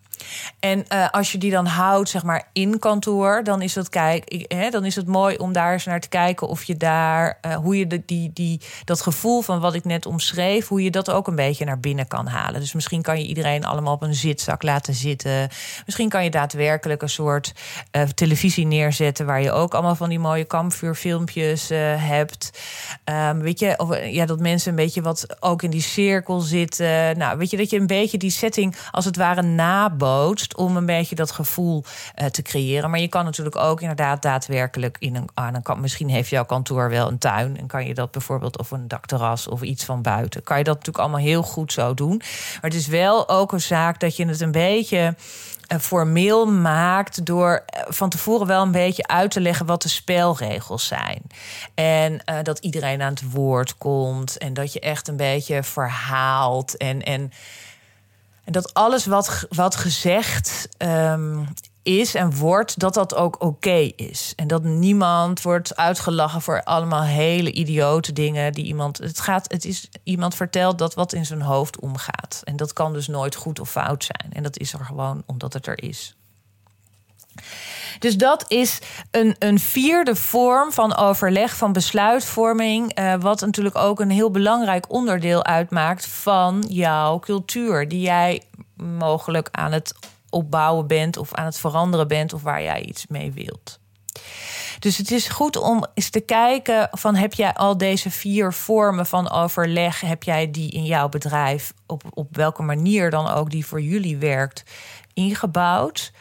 En 0.60 0.84
uh, 0.92 1.08
als 1.10 1.32
je 1.32 1.38
die 1.38 1.50
dan 1.50 1.66
houdt, 1.66 2.08
zeg 2.08 2.22
maar, 2.22 2.48
in 2.52 2.78
kantoor, 2.78 3.44
dan 3.44 3.62
is 3.62 3.72
dat 3.72 3.88
kijk, 3.88 4.44
hè, 4.48 4.70
dan 4.70 4.84
is 4.84 4.96
het 4.96 5.06
mooi 5.06 5.36
om 5.36 5.52
daar 5.52 5.72
eens 5.72 5.84
naar 5.84 6.00
te 6.00 6.08
kijken 6.08 6.48
of 6.48 6.64
je 6.64 6.76
daar, 6.76 7.38
uh, 7.46 7.54
hoe 7.54 7.78
je 7.78 7.86
de, 7.86 8.02
die, 8.06 8.30
die, 8.32 8.60
dat 8.84 9.00
gevoel 9.00 9.42
van 9.42 9.60
wat 9.60 9.74
ik 9.74 9.84
net 9.84 10.06
omschreef, 10.06 10.68
hoe 10.68 10.82
je 10.82 10.90
dat 10.90 11.10
ook 11.10 11.26
een 11.26 11.34
beetje 11.34 11.64
naar 11.64 11.80
binnen 11.80 12.08
kan 12.08 12.26
halen. 12.26 12.60
Dus 12.60 12.72
misschien 12.72 13.02
kan 13.02 13.18
je 13.18 13.26
iedereen 13.26 13.64
allemaal 13.64 13.94
op 13.94 14.02
een 14.02 14.14
zitzak 14.14 14.62
laten 14.62 14.94
zitten. 14.94 15.48
Misschien 15.84 16.08
kan 16.08 16.24
je 16.24 16.30
daadwerkelijk 16.30 17.02
een 17.02 17.08
soort 17.08 17.52
uh, 17.92 18.02
televisie 18.02 18.66
neerzetten 18.66 19.26
waar 19.26 19.42
je 19.42 19.52
ook 19.52 19.74
allemaal 19.74 19.94
van 19.94 20.08
die 20.08 20.18
mooie 20.18 20.44
kampvuurfilmpjes 20.44 21.68
hebt. 21.96 22.50
Um, 23.04 23.40
weet 23.40 23.58
je, 23.58 23.74
of 23.78 24.04
ja, 24.04 24.26
dat 24.26 24.40
mensen 24.40 24.70
een 24.70 24.76
beetje 24.76 25.02
wat 25.02 25.26
ook 25.40 25.62
in 25.62 25.70
die 25.70 25.82
cirkel 25.82 26.40
zitten. 26.40 27.18
Nou, 27.18 27.38
weet 27.38 27.50
je, 27.50 27.56
dat 27.56 27.70
je 27.70 27.78
een 27.78 27.86
beetje 27.86 28.18
die 28.18 28.30
setting 28.30 28.76
als 28.90 29.04
het 29.04 29.16
ware 29.16 29.42
naboot 29.42 30.11
om 30.56 30.76
een 30.76 30.86
beetje 30.86 31.14
dat 31.14 31.30
gevoel 31.30 31.84
uh, 32.20 32.26
te 32.26 32.42
creëren. 32.42 32.90
Maar 32.90 33.00
je 33.00 33.08
kan 33.08 33.24
natuurlijk 33.24 33.56
ook 33.56 33.80
inderdaad 33.80 34.22
daadwerkelijk 34.22 34.96
in 34.98 35.16
een. 35.16 35.28
aan 35.34 35.54
een 35.54 35.80
misschien 35.80 36.08
heeft 36.08 36.28
jouw 36.28 36.44
kantoor 36.44 36.90
wel 36.90 37.08
een 37.08 37.18
tuin. 37.18 37.58
En 37.58 37.66
kan 37.66 37.86
je 37.86 37.94
dat 37.94 38.10
bijvoorbeeld 38.10 38.58
of 38.58 38.70
een 38.70 38.88
dakterras 38.88 39.48
of 39.48 39.62
iets 39.62 39.84
van 39.84 40.02
buiten. 40.02 40.42
Kan 40.42 40.58
je 40.58 40.64
dat 40.64 40.74
natuurlijk 40.74 41.04
allemaal 41.04 41.26
heel 41.26 41.42
goed 41.42 41.72
zo 41.72 41.94
doen. 41.94 42.16
Maar 42.16 42.70
het 42.70 42.74
is 42.74 42.86
wel 42.86 43.28
ook 43.28 43.52
een 43.52 43.60
zaak 43.60 44.00
dat 44.00 44.16
je 44.16 44.26
het 44.26 44.40
een 44.40 44.52
beetje 44.52 45.16
uh, 45.72 45.78
formeel 45.78 46.46
maakt 46.46 47.26
door 47.26 47.64
uh, 47.76 47.82
van 47.88 48.08
tevoren 48.08 48.46
wel 48.46 48.62
een 48.62 48.72
beetje 48.72 49.06
uit 49.06 49.30
te 49.30 49.40
leggen 49.40 49.66
wat 49.66 49.82
de 49.82 49.88
spelregels 49.88 50.86
zijn. 50.86 51.22
En 51.74 52.20
dat 52.42 52.58
iedereen 52.58 53.02
aan 53.02 53.12
het 53.12 53.30
woord 53.30 53.78
komt 53.78 54.38
en 54.38 54.54
dat 54.54 54.72
je 54.72 54.80
echt 54.80 55.08
een 55.08 55.16
beetje 55.16 55.62
verhaalt 55.62 56.76
en 56.76 57.02
en 57.02 57.32
dat 58.52 58.74
alles 58.74 59.06
wat, 59.06 59.46
wat 59.48 59.76
gezegd 59.76 60.68
um, 60.78 61.48
is 61.82 62.14
en 62.14 62.36
wordt, 62.36 62.78
dat 62.78 62.94
dat 62.94 63.14
ook 63.14 63.42
oké 63.42 63.90
is. 63.96 64.32
En 64.36 64.46
dat 64.46 64.62
niemand 64.62 65.42
wordt 65.42 65.76
uitgelachen 65.76 66.42
voor 66.42 66.62
allemaal 66.62 67.02
hele 67.02 67.52
idiote 67.52 68.12
dingen 68.12 68.52
die 68.52 68.64
iemand. 68.64 68.98
Het, 68.98 69.20
gaat, 69.20 69.52
het 69.52 69.64
is 69.64 69.88
iemand 70.02 70.34
vertelt 70.34 70.78
dat 70.78 70.94
wat 70.94 71.12
in 71.12 71.26
zijn 71.26 71.42
hoofd 71.42 71.80
omgaat. 71.80 72.40
En 72.44 72.56
dat 72.56 72.72
kan 72.72 72.92
dus 72.92 73.06
nooit 73.06 73.34
goed 73.34 73.60
of 73.60 73.70
fout 73.70 74.04
zijn. 74.04 74.32
En 74.32 74.42
dat 74.42 74.58
is 74.58 74.72
er 74.72 74.84
gewoon 74.84 75.22
omdat 75.26 75.52
het 75.52 75.66
er 75.66 75.82
is. 75.82 76.16
Dus 77.98 78.16
dat 78.16 78.44
is 78.48 78.78
een, 79.10 79.36
een 79.38 79.58
vierde 79.58 80.16
vorm 80.16 80.72
van 80.72 80.96
overleg, 80.96 81.56
van 81.56 81.72
besluitvorming. 81.72 82.98
Uh, 82.98 83.14
wat 83.14 83.40
natuurlijk 83.40 83.76
ook 83.76 84.00
een 84.00 84.10
heel 84.10 84.30
belangrijk 84.30 84.92
onderdeel 84.92 85.44
uitmaakt 85.44 86.06
van 86.06 86.64
jouw 86.68 87.18
cultuur. 87.18 87.88
Die 87.88 88.00
jij 88.00 88.42
mogelijk 88.76 89.48
aan 89.50 89.72
het 89.72 89.94
opbouwen 90.30 90.86
bent 90.86 91.16
of 91.16 91.34
aan 91.34 91.44
het 91.44 91.58
veranderen 91.58 92.08
bent 92.08 92.32
of 92.32 92.42
waar 92.42 92.62
jij 92.62 92.82
iets 92.82 93.06
mee 93.06 93.32
wilt. 93.32 93.80
Dus 94.78 94.96
het 94.96 95.10
is 95.10 95.28
goed 95.28 95.56
om 95.56 95.86
eens 95.94 96.10
te 96.10 96.20
kijken 96.20 96.88
van 96.90 97.14
heb 97.14 97.34
jij 97.34 97.54
al 97.54 97.76
deze 97.76 98.10
vier 98.10 98.52
vormen 98.52 99.06
van 99.06 99.30
overleg, 99.30 100.00
heb 100.00 100.22
jij 100.22 100.50
die 100.50 100.70
in 100.70 100.84
jouw 100.84 101.08
bedrijf 101.08 101.72
op, 101.86 102.02
op 102.14 102.36
welke 102.36 102.62
manier 102.62 103.10
dan 103.10 103.28
ook 103.28 103.50
die 103.50 103.66
voor 103.66 103.80
jullie 103.80 104.16
werkt 104.16 104.62
ingebouwd? 105.14 106.12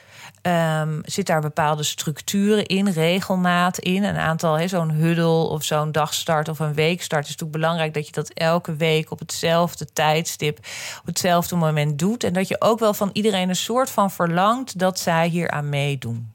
Um, 0.41 1.01
zit 1.03 1.27
daar 1.27 1.41
bepaalde 1.41 1.83
structuren 1.83 2.65
in, 2.65 2.89
regelmaat 2.89 3.77
in? 3.77 4.03
Een 4.03 4.17
aantal, 4.17 4.67
zo'n 4.67 4.91
huddle 4.91 5.43
of 5.43 5.63
zo'n 5.63 5.91
dagstart 5.91 6.49
of 6.49 6.59
een 6.59 6.73
weekstart. 6.73 7.23
is 7.23 7.29
natuurlijk 7.29 7.57
belangrijk 7.57 7.93
dat 7.93 8.05
je 8.05 8.11
dat 8.11 8.29
elke 8.29 8.75
week 8.75 9.11
op 9.11 9.19
hetzelfde 9.19 9.85
tijdstip, 9.93 10.57
op 10.99 11.05
hetzelfde 11.05 11.55
moment 11.55 11.99
doet. 11.99 12.23
En 12.23 12.33
dat 12.33 12.47
je 12.47 12.61
ook 12.61 12.79
wel 12.79 12.93
van 12.93 13.09
iedereen 13.13 13.49
een 13.49 13.55
soort 13.55 13.89
van 13.89 14.11
verlangt 14.11 14.79
dat 14.79 14.99
zij 14.99 15.27
hier 15.27 15.49
aan 15.49 15.69
meedoen. 15.69 16.31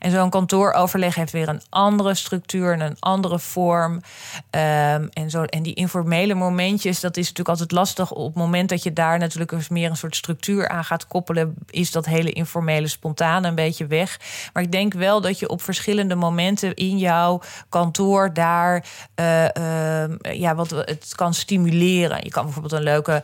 En 0.00 0.10
zo'n 0.10 0.30
kantooroverleg 0.30 1.14
heeft 1.14 1.32
weer 1.32 1.48
een 1.48 1.62
andere 1.68 2.14
structuur 2.14 2.72
en 2.72 2.80
een 2.80 2.96
andere 2.98 3.38
vorm. 3.38 3.92
Um, 3.92 5.08
en, 5.12 5.30
zo, 5.30 5.42
en 5.42 5.62
die 5.62 5.74
informele 5.74 6.34
momentjes, 6.34 7.00
dat 7.00 7.16
is 7.16 7.22
natuurlijk 7.22 7.48
altijd 7.48 7.72
lastig. 7.72 8.12
Op 8.12 8.26
het 8.26 8.34
moment 8.34 8.68
dat 8.68 8.82
je 8.82 8.92
daar 8.92 9.18
natuurlijk 9.18 9.68
meer 9.68 9.90
een 9.90 9.96
soort 9.96 10.16
structuur 10.16 10.68
aan 10.68 10.84
gaat 10.84 11.06
koppelen, 11.06 11.54
is 11.70 11.90
dat 11.90 12.06
hele 12.06 12.32
informele 12.32 12.88
spontane 12.88 13.48
een 13.48 13.54
beetje 13.54 13.86
weg. 13.86 14.20
Maar 14.52 14.62
ik 14.62 14.72
denk 14.72 14.94
wel 14.94 15.20
dat 15.20 15.38
je 15.38 15.48
op 15.48 15.62
verschillende 15.62 16.14
momenten 16.14 16.74
in 16.74 16.98
jouw 16.98 17.40
kantoor 17.68 18.32
daar 18.32 18.84
uh, 19.20 19.44
uh, 19.44 20.04
ja, 20.32 20.54
wat 20.54 20.70
het 20.70 21.12
kan 21.14 21.34
stimuleren. 21.34 22.18
Je 22.22 22.30
kan 22.30 22.44
bijvoorbeeld 22.44 22.72
een 22.72 22.82
leuke 22.82 23.22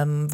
um, 0.00 0.28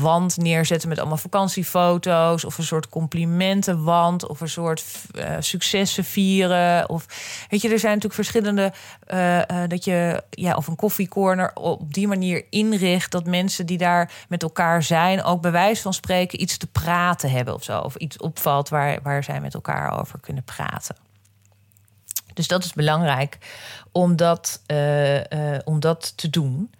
wand 0.00 0.36
neerzetten 0.36 0.88
met 0.88 0.98
allemaal 0.98 1.16
vakantiefoto's, 1.16 2.44
of 2.44 2.58
een 2.58 2.64
soort 2.64 2.88
complimentenwand, 2.88 4.28
of 4.28 4.40
een 4.40 4.48
soort 4.48 4.84
uh, 5.14 5.36
successen 5.38 6.04
vieren. 6.04 6.88
Of 6.88 7.06
weet 7.48 7.62
je, 7.62 7.68
er 7.68 7.78
zijn 7.78 7.94
natuurlijk 7.94 8.14
verschillende. 8.14 8.72
Uh, 9.12 9.36
uh, 9.38 9.42
dat 9.68 9.84
je 9.84 10.22
ja, 10.30 10.54
of 10.54 10.66
een 10.66 10.76
koffiecorner 10.76 11.50
op 11.54 11.94
die 11.94 12.08
manier 12.08 12.44
inricht 12.50 13.10
dat 13.10 13.26
mensen 13.26 13.66
die 13.66 13.78
daar 13.78 14.12
met 14.28 14.42
elkaar 14.42 14.82
zijn, 14.82 15.22
ook 15.22 15.40
bij 15.40 15.50
wijze 15.50 15.82
van 15.82 15.94
spreken 15.94 16.40
iets 16.40 16.56
te 16.56 16.66
praten 16.66 17.30
hebben 17.30 17.54
of 17.54 17.62
zo. 17.64 17.78
Of 17.78 17.96
iets 17.96 18.16
opvalt 18.16 18.68
waar, 18.68 18.98
waar 19.02 19.24
zij 19.24 19.40
met 19.40 19.54
elkaar 19.54 20.00
over 20.00 20.20
kunnen 20.20 20.44
praten. 20.44 20.96
Dus 22.34 22.48
dat 22.48 22.64
is 22.64 22.72
belangrijk 22.72 23.38
om 23.92 24.16
dat, 24.16 24.62
uh, 24.66 25.16
uh, 25.16 25.22
om 25.64 25.80
dat 25.80 26.16
te 26.16 26.30
doen. 26.30 26.70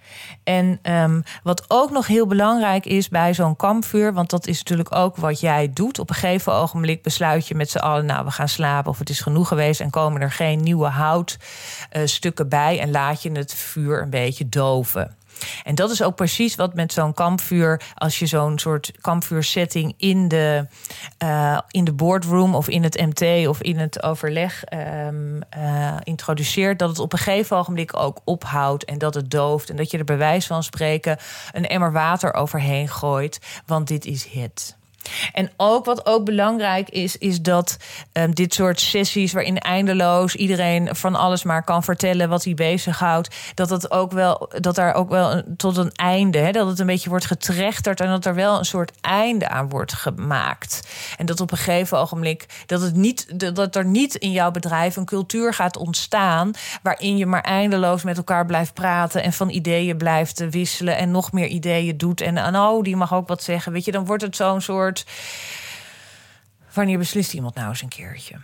En 0.44 0.78
um, 0.82 1.22
wat 1.42 1.64
ook 1.68 1.90
nog 1.90 2.06
heel 2.06 2.26
belangrijk 2.26 2.86
is 2.86 3.08
bij 3.08 3.34
zo'n 3.34 3.56
kampvuur, 3.56 4.12
want 4.12 4.30
dat 4.30 4.46
is 4.46 4.58
natuurlijk 4.58 4.94
ook 4.94 5.16
wat 5.16 5.40
jij 5.40 5.70
doet. 5.72 5.98
Op 5.98 6.08
een 6.08 6.14
gegeven 6.14 6.52
ogenblik 6.52 7.02
besluit 7.02 7.48
je 7.48 7.54
met 7.54 7.70
z'n 7.70 7.78
allen, 7.78 8.06
nou 8.06 8.24
we 8.24 8.30
gaan 8.30 8.48
slapen 8.48 8.90
of 8.90 8.98
het 8.98 9.10
is 9.10 9.20
genoeg 9.20 9.48
geweest 9.48 9.80
en 9.80 9.90
komen 9.90 10.20
er 10.20 10.32
geen 10.32 10.62
nieuwe 10.62 10.88
houtstukken 10.88 12.48
bij 12.48 12.80
en 12.80 12.90
laat 12.90 13.22
je 13.22 13.32
het 13.32 13.54
vuur 13.54 14.02
een 14.02 14.10
beetje 14.10 14.48
doven. 14.48 15.16
En 15.62 15.74
dat 15.74 15.90
is 15.90 16.02
ook 16.02 16.14
precies 16.14 16.54
wat 16.54 16.74
met 16.74 16.92
zo'n 16.92 17.14
kampvuur, 17.14 17.80
als 17.94 18.18
je 18.18 18.26
zo'n 18.26 18.58
soort 18.58 18.92
kampvuursetting 19.00 19.94
in 19.96 20.28
de, 20.28 20.66
uh, 21.22 21.58
in 21.68 21.84
de 21.84 21.92
boardroom 21.92 22.54
of 22.54 22.68
in 22.68 22.82
het 22.82 23.00
MT 23.00 23.46
of 23.48 23.62
in 23.62 23.78
het 23.78 24.02
overleg 24.02 24.64
um, 24.72 25.40
uh, 25.58 25.96
introduceert, 26.02 26.78
dat 26.78 26.88
het 26.88 26.98
op 26.98 27.12
een 27.12 27.18
gegeven 27.18 27.56
ogenblik 27.56 27.96
ook 27.96 28.20
ophoudt 28.24 28.84
en 28.84 28.98
dat 28.98 29.14
het 29.14 29.30
dooft 29.30 29.70
en 29.70 29.76
dat 29.76 29.90
je 29.90 29.98
er 29.98 30.04
bij 30.04 30.40
van 30.40 30.62
spreken 30.62 31.18
een 31.52 31.66
emmer 31.66 31.92
water 31.92 32.34
overheen 32.34 32.88
gooit, 32.88 33.40
want 33.66 33.88
dit 33.88 34.04
is 34.04 34.24
het. 34.24 34.76
En 35.32 35.50
ook 35.56 35.84
wat 35.84 36.06
ook 36.06 36.24
belangrijk 36.24 36.88
is, 36.88 37.18
is 37.18 37.40
dat 37.40 37.76
um, 38.12 38.34
dit 38.34 38.54
soort 38.54 38.80
sessies 38.80 39.32
waarin 39.32 39.58
eindeloos 39.58 40.34
iedereen 40.34 40.96
van 40.96 41.14
alles 41.14 41.42
maar 41.42 41.64
kan 41.64 41.82
vertellen 41.82 42.28
wat 42.28 42.44
hij 42.44 42.54
bezighoudt, 42.54 43.34
dat 43.54 43.70
het 43.70 43.90
ook 43.90 44.12
wel 44.12 44.50
dat 44.60 44.74
daar 44.74 44.94
ook 44.94 45.08
wel 45.08 45.42
tot 45.56 45.76
een 45.76 45.92
einde, 45.92 46.38
hè, 46.38 46.50
dat 46.50 46.66
het 46.66 46.78
een 46.78 46.86
beetje 46.86 47.08
wordt 47.08 47.26
getrechterd 47.26 48.00
en 48.00 48.08
dat 48.08 48.24
er 48.24 48.34
wel 48.34 48.58
een 48.58 48.64
soort 48.64 48.92
einde 49.00 49.48
aan 49.48 49.68
wordt 49.68 49.92
gemaakt. 49.92 50.88
En 51.16 51.26
dat 51.26 51.40
op 51.40 51.50
een 51.50 51.58
gegeven 51.58 51.98
ogenblik 51.98 52.46
dat 52.66 52.80
het 52.80 52.94
niet 52.94 53.38
dat 53.54 53.76
er 53.76 53.84
niet 53.84 54.14
in 54.14 54.32
jouw 54.32 54.50
bedrijf 54.50 54.96
een 54.96 55.04
cultuur 55.04 55.54
gaat 55.54 55.76
ontstaan 55.76 56.50
waarin 56.82 57.16
je 57.16 57.26
maar 57.26 57.40
eindeloos 57.40 58.02
met 58.02 58.16
elkaar 58.16 58.46
blijft 58.46 58.74
praten 58.74 59.22
en 59.22 59.32
van 59.32 59.50
ideeën 59.50 59.96
blijft 59.96 60.50
wisselen 60.50 60.96
en 60.96 61.10
nog 61.10 61.32
meer 61.32 61.46
ideeën 61.46 61.96
doet 61.96 62.20
en, 62.20 62.36
en 62.36 62.56
oh, 62.56 62.82
die 62.82 62.96
mag 62.96 63.14
ook 63.14 63.28
wat 63.28 63.42
zeggen. 63.42 63.72
Weet 63.72 63.84
je, 63.84 63.92
dan 63.92 64.06
wordt 64.06 64.22
het 64.22 64.36
zo'n 64.36 64.60
soort 64.60 64.93
Wanneer 66.72 66.98
beslist 66.98 67.32
iemand 67.32 67.54
nou 67.54 67.68
eens 67.68 67.82
een 67.82 67.88
keertje? 67.88 68.36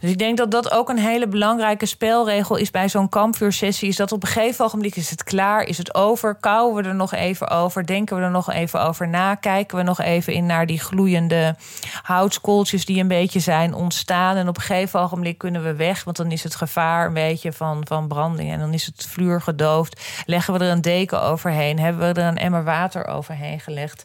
Dus 0.00 0.10
ik 0.10 0.18
denk 0.18 0.36
dat 0.36 0.50
dat 0.50 0.70
ook 0.70 0.88
een 0.88 0.98
hele 0.98 1.28
belangrijke 1.28 1.86
spelregel 1.86 2.56
is 2.56 2.70
bij 2.70 2.88
zo'n 2.88 3.08
kampvuursessie. 3.08 3.88
Is 3.88 3.96
dat 3.96 4.12
op 4.12 4.22
een 4.22 4.28
gegeven 4.28 4.64
ogenblik 4.64 4.96
is 4.96 5.10
het 5.10 5.24
klaar, 5.24 5.62
is 5.62 5.78
het 5.78 5.94
over, 5.94 6.34
kouwen 6.34 6.82
we 6.82 6.88
er 6.88 6.94
nog 6.94 7.14
even 7.14 7.48
over, 7.48 7.86
denken 7.86 8.16
we 8.16 8.22
er 8.22 8.30
nog 8.30 8.50
even 8.50 8.82
over 8.82 9.08
na, 9.08 9.34
kijken 9.34 9.76
we 9.76 9.82
nog 9.82 10.00
even 10.00 10.32
in 10.32 10.46
naar 10.46 10.66
die 10.66 10.80
gloeiende 10.80 11.56
houtskooltjes 12.02 12.84
die 12.84 13.00
een 13.00 13.08
beetje 13.08 13.40
zijn 13.40 13.74
ontstaan. 13.74 14.36
En 14.36 14.48
op 14.48 14.56
een 14.56 14.62
gegeven 14.62 15.00
ogenblik 15.00 15.38
kunnen 15.38 15.62
we 15.62 15.74
weg, 15.74 16.04
want 16.04 16.16
dan 16.16 16.30
is 16.30 16.42
het 16.42 16.54
gevaar 16.54 17.06
een 17.06 17.14
beetje 17.14 17.52
van, 17.52 17.86
van 17.86 18.08
branding 18.08 18.52
en 18.52 18.58
dan 18.58 18.72
is 18.72 18.86
het 18.86 19.06
vloer 19.08 19.42
gedoofd. 19.42 20.00
Leggen 20.26 20.54
we 20.54 20.64
er 20.64 20.70
een 20.70 20.80
deken 20.80 21.22
overheen, 21.22 21.78
hebben 21.78 22.14
we 22.14 22.20
er 22.20 22.26
een 22.26 22.38
emmer 22.38 22.64
water 22.64 23.06
overheen 23.06 23.60
gelegd. 23.60 24.04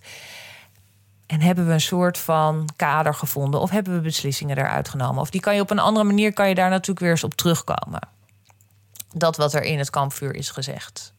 En 1.27 1.41
hebben 1.41 1.67
we 1.67 1.73
een 1.73 1.81
soort 1.81 2.17
van 2.17 2.69
kader 2.75 3.13
gevonden? 3.13 3.59
Of 3.59 3.69
hebben 3.69 3.93
we 3.93 4.01
beslissingen 4.01 4.57
eruit 4.57 4.89
genomen? 4.89 5.21
Of 5.21 5.29
die 5.29 5.41
kan 5.41 5.55
je 5.55 5.61
op 5.61 5.71
een 5.71 5.79
andere 5.79 6.05
manier 6.05 6.33
kan 6.33 6.49
je 6.49 6.55
daar 6.55 6.69
natuurlijk 6.69 6.99
weer 6.99 7.09
eens 7.09 7.23
op 7.23 7.33
terugkomen. 7.33 7.99
Dat 9.13 9.37
wat 9.37 9.53
er 9.53 9.63
in 9.63 9.77
het 9.77 9.89
kampvuur 9.89 10.35
is 10.35 10.49
gezegd. 10.49 11.13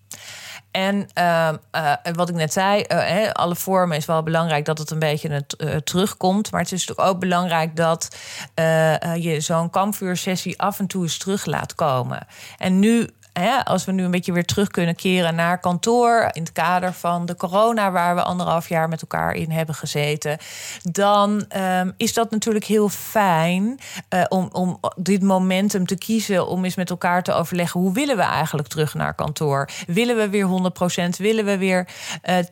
En 0.71 1.09
uh, 1.19 1.53
uh, 1.73 1.93
wat 2.13 2.29
ik 2.29 2.35
net 2.35 2.53
zei, 2.53 2.85
uh, 2.89 3.31
alle 3.33 3.57
vormen 3.57 3.97
is 3.97 4.07
wel 4.07 4.23
belangrijk 4.23 4.65
dat 4.65 4.79
het 4.79 4.91
een 4.91 4.99
beetje 4.99 5.29
het, 5.29 5.87
terugkomt. 5.87 6.51
Maar 6.51 6.61
het 6.61 6.73
is 6.73 6.87
natuurlijk 6.87 7.15
ook 7.15 7.21
belangrijk 7.21 7.77
dat 7.77 8.17
je 9.15 9.37
zo'n 9.39 9.71
kampvuursessie 9.71 10.61
af 10.61 10.79
en 10.79 10.87
toe 10.87 11.03
eens 11.03 11.19
terug 11.19 11.45
laat 11.45 11.75
komen. 11.75 12.27
En 12.59 12.79
nu 12.79 13.09
als 13.65 13.85
we 13.85 13.93
nu 13.93 14.05
een 14.05 14.11
beetje 14.11 14.33
weer 14.33 14.45
terug 14.45 14.69
kunnen 14.69 14.97
keren 14.97 15.35
naar 15.35 15.59
kantoor. 15.59 16.29
in 16.33 16.43
het 16.43 16.53
kader 16.53 16.93
van 16.93 17.27
de 17.27 17.37
corona, 17.37 17.91
waar 17.91 18.15
we 18.15 18.23
anderhalf 18.23 18.69
jaar 18.69 18.89
met 18.89 19.01
elkaar 19.01 19.35
in 19.35 19.51
hebben 19.51 19.75
gezeten. 19.75 20.39
dan 20.83 21.45
um, 21.57 21.95
is 21.97 22.15
dat 22.15 22.31
natuurlijk 22.31 22.65
heel 22.65 22.89
fijn 22.89 23.79
uh, 24.15 24.25
om, 24.29 24.49
om 24.53 24.81
dit 24.97 25.23
momentum 25.23 25.87
te 25.87 25.99
kiezen. 25.99 26.47
om 26.47 26.65
eens 26.65 26.75
met 26.75 26.91
elkaar 26.91 27.23
te 27.23 27.33
overleggen. 27.33 27.81
hoe 27.81 27.93
willen 27.93 28.17
we 28.17 28.23
eigenlijk 28.23 28.69
terug 28.69 28.95
naar 28.95 29.15
kantoor? 29.15 29.69
Willen 29.87 30.17
we 30.17 30.29
weer 30.29 30.47
100%? 31.07 31.17
Willen 31.17 31.45
we 31.45 31.59
weer 31.59 31.89
uh, 32.25 32.39
eh, 32.39 32.45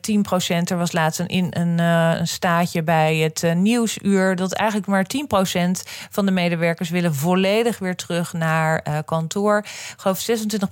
10%? 0.63 0.69
Er 0.69 0.77
was 0.77 0.91
laatst 0.91 1.19
een, 1.19 1.27
in, 1.27 1.47
een, 1.49 1.77
uh, 1.79 2.19
een 2.19 2.27
staatje 2.27 2.83
bij 2.83 3.15
het 3.15 3.55
nieuwsuur. 3.55 4.35
dat 4.35 4.53
eigenlijk 4.53 4.89
maar 4.89 5.05
10% 5.67 5.71
van 6.09 6.25
de 6.25 6.31
medewerkers 6.31 6.89
willen 6.89 7.15
volledig 7.15 7.79
weer 7.79 7.95
terug 7.95 8.33
naar 8.33 9.03
kantoor. 9.03 9.57
Ik 9.57 9.93
geloof 9.97 10.19
26 10.19 10.69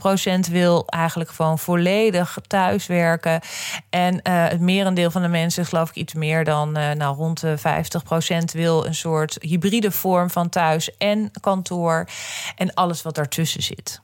wil 0.49 0.87
eigenlijk 0.87 1.29
gewoon 1.29 1.59
volledig 1.59 2.37
thuiswerken. 2.47 3.41
En 3.89 4.13
uh, 4.13 4.21
het 4.23 4.59
merendeel 4.59 5.11
van 5.11 5.21
de 5.21 5.27
mensen, 5.27 5.65
geloof 5.65 5.89
ik 5.89 5.95
iets 5.95 6.13
meer 6.13 6.43
dan 6.43 6.77
uh, 6.77 6.91
nou, 6.91 7.15
rond 7.15 7.39
de 7.39 7.57
50% 7.57 7.61
wil 8.51 8.85
een 8.85 8.95
soort 8.95 9.37
hybride 9.39 9.91
vorm 9.91 10.29
van 10.29 10.49
thuis 10.49 10.97
en 10.97 11.31
kantoor. 11.41 12.07
En 12.55 12.73
alles 12.73 13.01
wat 13.01 13.15
daartussen 13.15 13.63
zit. 13.63 14.01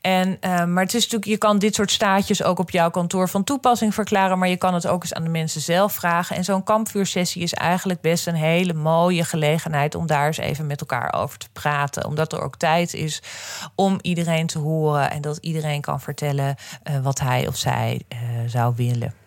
En, 0.00 0.28
uh, 0.28 0.64
maar 0.64 0.82
het 0.82 0.94
is 0.94 1.02
natuurlijk, 1.02 1.30
je 1.30 1.38
kan 1.38 1.58
dit 1.58 1.74
soort 1.74 1.90
staatjes 1.90 2.42
ook 2.42 2.58
op 2.58 2.70
jouw 2.70 2.90
kantoor 2.90 3.28
van 3.28 3.44
toepassing 3.44 3.94
verklaren, 3.94 4.38
maar 4.38 4.48
je 4.48 4.56
kan 4.56 4.74
het 4.74 4.86
ook 4.86 5.02
eens 5.02 5.14
aan 5.14 5.24
de 5.24 5.30
mensen 5.30 5.60
zelf 5.60 5.92
vragen. 5.92 6.36
En 6.36 6.44
zo'n 6.44 6.62
kampvuursessie 6.62 7.42
is 7.42 7.54
eigenlijk 7.54 8.00
best 8.00 8.26
een 8.26 8.34
hele 8.34 8.72
mooie 8.72 9.24
gelegenheid 9.24 9.94
om 9.94 10.06
daar 10.06 10.26
eens 10.26 10.36
even 10.36 10.66
met 10.66 10.80
elkaar 10.80 11.14
over 11.14 11.38
te 11.38 11.48
praten. 11.52 12.06
Omdat 12.06 12.32
er 12.32 12.42
ook 12.42 12.56
tijd 12.56 12.94
is 12.94 13.22
om 13.74 13.98
iedereen 14.00 14.46
te 14.46 14.58
horen 14.58 15.10
en 15.10 15.20
dat 15.20 15.36
iedereen 15.40 15.80
kan 15.80 16.00
vertellen 16.00 16.56
uh, 16.90 16.98
wat 17.02 17.20
hij 17.20 17.46
of 17.46 17.56
zij 17.56 18.02
uh, 18.08 18.18
zou 18.46 18.72
willen. 18.76 19.21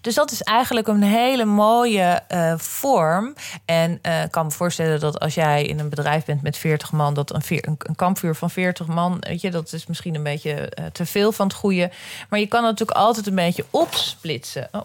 Dus 0.00 0.14
dat 0.14 0.30
is 0.30 0.42
eigenlijk 0.42 0.88
een 0.88 1.02
hele 1.02 1.44
mooie 1.44 2.22
uh, 2.28 2.54
vorm. 2.58 3.34
En 3.64 3.98
uh, 4.02 4.22
ik 4.22 4.30
kan 4.30 4.44
me 4.44 4.50
voorstellen 4.50 5.00
dat 5.00 5.20
als 5.20 5.34
jij 5.34 5.64
in 5.64 5.78
een 5.78 5.88
bedrijf 5.88 6.24
bent 6.24 6.42
met 6.42 6.56
40 6.56 6.92
man, 6.92 7.14
dat 7.14 7.34
een, 7.34 7.76
een, 7.86 7.96
kampvuur 7.96 8.34
van 8.34 8.50
40 8.50 8.86
man, 8.86 9.16
weet 9.20 9.40
je, 9.40 9.50
dat 9.50 9.72
is 9.72 9.86
misschien 9.86 10.14
een 10.14 10.22
beetje 10.22 10.72
uh, 10.78 10.86
te 10.86 11.06
veel 11.06 11.32
van 11.32 11.46
het 11.46 11.56
goede. 11.56 11.90
Maar 12.28 12.38
je 12.38 12.46
kan 12.46 12.62
natuurlijk 12.62 12.98
altijd 12.98 13.26
een 13.26 13.34
beetje 13.34 13.64
opsplitsen. 13.70 14.68
Oh. 14.72 14.80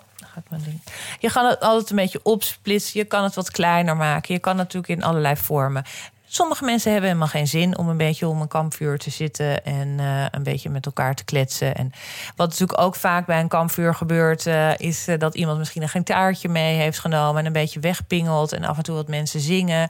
Je 1.19 1.31
kan 1.31 1.45
het 1.45 1.59
altijd 1.59 1.89
een 1.89 1.95
beetje 1.95 2.19
opsplitsen. 2.23 2.99
Je 2.99 3.05
kan 3.05 3.23
het 3.23 3.35
wat 3.35 3.51
kleiner 3.51 3.97
maken. 3.97 4.33
Je 4.33 4.39
kan 4.39 4.57
het 4.57 4.73
natuurlijk 4.73 5.01
in 5.01 5.07
allerlei 5.07 5.35
vormen. 5.35 5.83
Sommige 6.31 6.65
mensen 6.65 6.91
hebben 6.91 7.09
helemaal 7.09 7.31
geen 7.31 7.47
zin 7.47 7.77
om 7.77 7.89
een 7.89 7.97
beetje 7.97 8.27
om 8.27 8.41
een 8.41 8.47
kampvuur 8.47 8.97
te 8.97 9.09
zitten 9.09 9.65
en 9.65 9.87
uh, 9.87 10.25
een 10.31 10.43
beetje 10.43 10.69
met 10.69 10.85
elkaar 10.85 11.15
te 11.15 11.23
kletsen. 11.23 11.75
En 11.75 11.91
wat 12.35 12.49
natuurlijk 12.49 12.79
ook 12.79 12.95
vaak 12.95 13.25
bij 13.25 13.39
een 13.39 13.47
kampvuur 13.47 13.95
gebeurt, 13.95 14.45
uh, 14.45 14.77
is 14.77 15.07
uh, 15.07 15.17
dat 15.17 15.35
iemand 15.35 15.57
misschien 15.57 15.81
een 15.81 15.89
gitaartje 15.89 16.49
mee 16.49 16.75
heeft 16.75 16.99
genomen 16.99 17.39
en 17.39 17.45
een 17.45 17.53
beetje 17.53 17.79
wegpingelt 17.79 18.51
en 18.51 18.63
af 18.63 18.77
en 18.77 18.83
toe 18.83 18.95
wat 18.95 19.07
mensen 19.07 19.39
zingen. 19.39 19.89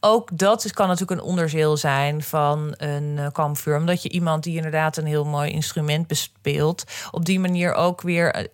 Ook 0.00 0.38
dat 0.38 0.72
kan 0.72 0.88
natuurlijk 0.88 1.20
een 1.20 1.26
onderdeel 1.26 1.76
zijn 1.76 2.22
van 2.22 2.74
een 2.76 3.32
kampvuur, 3.32 3.76
omdat 3.76 4.02
je 4.02 4.08
iemand 4.08 4.42
die 4.42 4.56
inderdaad 4.56 4.96
een 4.96 5.06
heel 5.06 5.24
mooi 5.24 5.50
instrument 5.50 6.06
bespeelt, 6.06 6.84
op 7.10 7.24
die 7.24 7.40
manier 7.40 7.74
ook 7.74 8.00
weer 8.00 8.48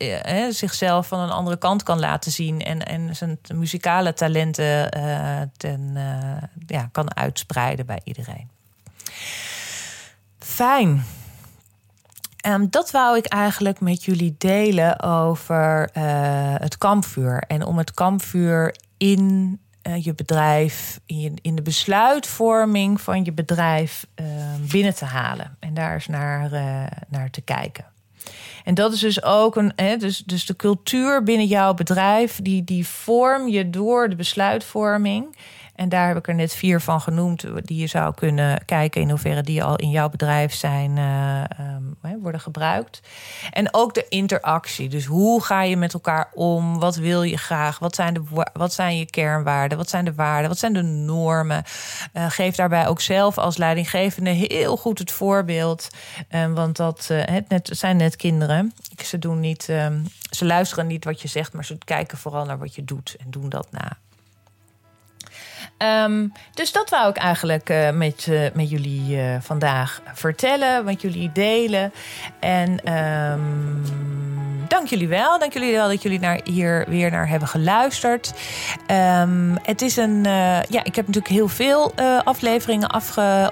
zichzelf 0.50 1.06
van 1.06 1.18
een 1.18 1.30
andere 1.30 1.58
kant 1.58 1.82
kan 1.82 2.00
laten 2.00 2.32
zien 2.32 2.62
en, 2.62 2.86
en 2.86 3.16
zijn 3.16 3.38
muzikale 3.54 4.12
talenten 4.12 4.90
ten, 5.56 5.98
ja, 6.66 6.88
kan 6.92 7.18
uitspreiden 7.20 7.86
bij 7.86 8.00
iedereen. 8.04 8.48
Fijn. 10.38 11.04
Um, 12.46 12.70
dat 12.70 12.90
wou 12.90 13.16
ik 13.16 13.26
eigenlijk 13.26 13.80
met 13.80 14.04
jullie 14.04 14.34
delen 14.38 15.00
over 15.00 15.90
uh, 15.96 16.02
het 16.54 16.78
kampvuur. 16.78 17.44
En 17.46 17.64
om 17.64 17.78
het 17.78 17.94
kampvuur 17.94 18.76
in 18.96 19.58
uh, 19.82 20.04
je 20.04 20.14
bedrijf, 20.14 21.00
in, 21.06 21.38
in, 21.42 21.54
de 21.54 21.62
besluitvorming 21.62 23.00
van 23.00 23.24
je 23.24 23.32
bedrijf 23.32 24.06
uh, 24.20 24.26
binnen 24.70 24.94
te 24.94 25.04
halen. 25.04 25.56
En 25.60 25.74
daar 25.74 25.94
eens 25.94 26.06
naar, 26.06 26.52
uh, 26.52 26.86
naar 27.08 27.30
te 27.30 27.40
kijken. 27.40 27.84
En 28.64 28.74
dat 28.74 28.92
is 28.92 29.00
dus 29.00 29.22
ook 29.22 29.56
een. 29.56 29.72
Hè, 29.76 29.96
dus, 29.96 30.18
dus 30.18 30.46
de 30.46 30.56
cultuur 30.56 31.22
binnen 31.22 31.46
jouw 31.46 31.74
bedrijf, 31.74 32.40
die, 32.42 32.64
die 32.64 32.86
vorm 32.86 33.48
je 33.48 33.70
door 33.70 34.08
de 34.08 34.16
besluitvorming. 34.16 35.36
En 35.80 35.88
daar 35.88 36.08
heb 36.08 36.16
ik 36.16 36.28
er 36.28 36.34
net 36.34 36.54
vier 36.54 36.80
van 36.80 37.00
genoemd, 37.00 37.44
die 37.64 37.80
je 37.80 37.86
zou 37.86 38.14
kunnen 38.14 38.64
kijken 38.64 39.00
in 39.00 39.10
hoeverre 39.10 39.42
die 39.42 39.64
al 39.64 39.76
in 39.76 39.90
jouw 39.90 40.08
bedrijf 40.08 40.54
zijn, 40.54 40.96
uh, 40.96 41.42
um, 41.74 42.20
worden 42.22 42.40
gebruikt. 42.40 43.00
En 43.50 43.74
ook 43.74 43.94
de 43.94 44.06
interactie. 44.08 44.88
Dus 44.88 45.04
hoe 45.04 45.42
ga 45.42 45.62
je 45.62 45.76
met 45.76 45.94
elkaar 45.94 46.30
om? 46.34 46.78
Wat 46.78 46.96
wil 46.96 47.22
je 47.22 47.36
graag? 47.36 47.78
Wat 47.78 47.94
zijn, 47.94 48.14
de, 48.14 48.22
wat 48.52 48.72
zijn 48.72 48.98
je 48.98 49.06
kernwaarden? 49.06 49.78
Wat 49.78 49.90
zijn 49.90 50.04
de 50.04 50.14
waarden? 50.14 50.48
Wat 50.48 50.58
zijn 50.58 50.72
de 50.72 50.82
normen? 50.82 51.64
Uh, 52.14 52.30
geef 52.30 52.54
daarbij 52.54 52.86
ook 52.86 53.00
zelf 53.00 53.38
als 53.38 53.56
leidinggevende 53.56 54.30
heel 54.30 54.76
goed 54.76 54.98
het 54.98 55.12
voorbeeld. 55.12 55.88
Um, 56.30 56.54
want 56.54 56.76
dat 56.76 57.06
het 57.06 57.48
net, 57.48 57.70
zijn 57.72 57.96
net 57.96 58.16
kinderen. 58.16 58.72
Ze, 59.04 59.18
doen 59.18 59.40
niet, 59.40 59.68
um, 59.68 60.04
ze 60.30 60.44
luisteren 60.44 60.86
niet 60.86 61.04
wat 61.04 61.20
je 61.20 61.28
zegt, 61.28 61.52
maar 61.52 61.64
ze 61.64 61.78
kijken 61.84 62.18
vooral 62.18 62.44
naar 62.44 62.58
wat 62.58 62.74
je 62.74 62.84
doet 62.84 63.16
en 63.18 63.30
doen 63.30 63.48
dat 63.48 63.66
na. 63.70 63.98
Um, 65.82 66.32
dus 66.54 66.72
dat 66.72 66.90
wou 66.90 67.10
ik 67.10 67.16
eigenlijk 67.16 67.70
uh, 67.70 67.90
met, 67.90 68.26
uh, 68.30 68.46
met 68.52 68.70
jullie 68.70 69.16
uh, 69.16 69.36
vandaag 69.40 70.02
vertellen, 70.12 70.84
met 70.84 71.00
jullie 71.00 71.32
delen. 71.32 71.92
En 72.38 72.94
um, 73.32 73.82
dank 74.70 74.86
jullie 74.86 75.08
wel. 75.08 75.38
Dank 75.38 75.52
jullie 75.52 75.72
wel 75.72 75.88
dat 75.88 76.02
jullie 76.02 76.20
naar, 76.20 76.40
hier 76.44 76.84
weer 76.88 77.10
naar 77.10 77.28
hebben 77.28 77.48
geluisterd. 77.48 78.32
Ehm, 78.86 79.56
het 79.62 79.82
is 79.82 79.96
een. 79.96 80.24
Uh, 80.24 80.62
ja, 80.62 80.84
ik 80.84 80.94
heb 80.94 81.06
natuurlijk 81.06 81.34
heel 81.34 81.48
veel 81.48 81.92
uh, 82.00 82.20
afleveringen 82.24 82.90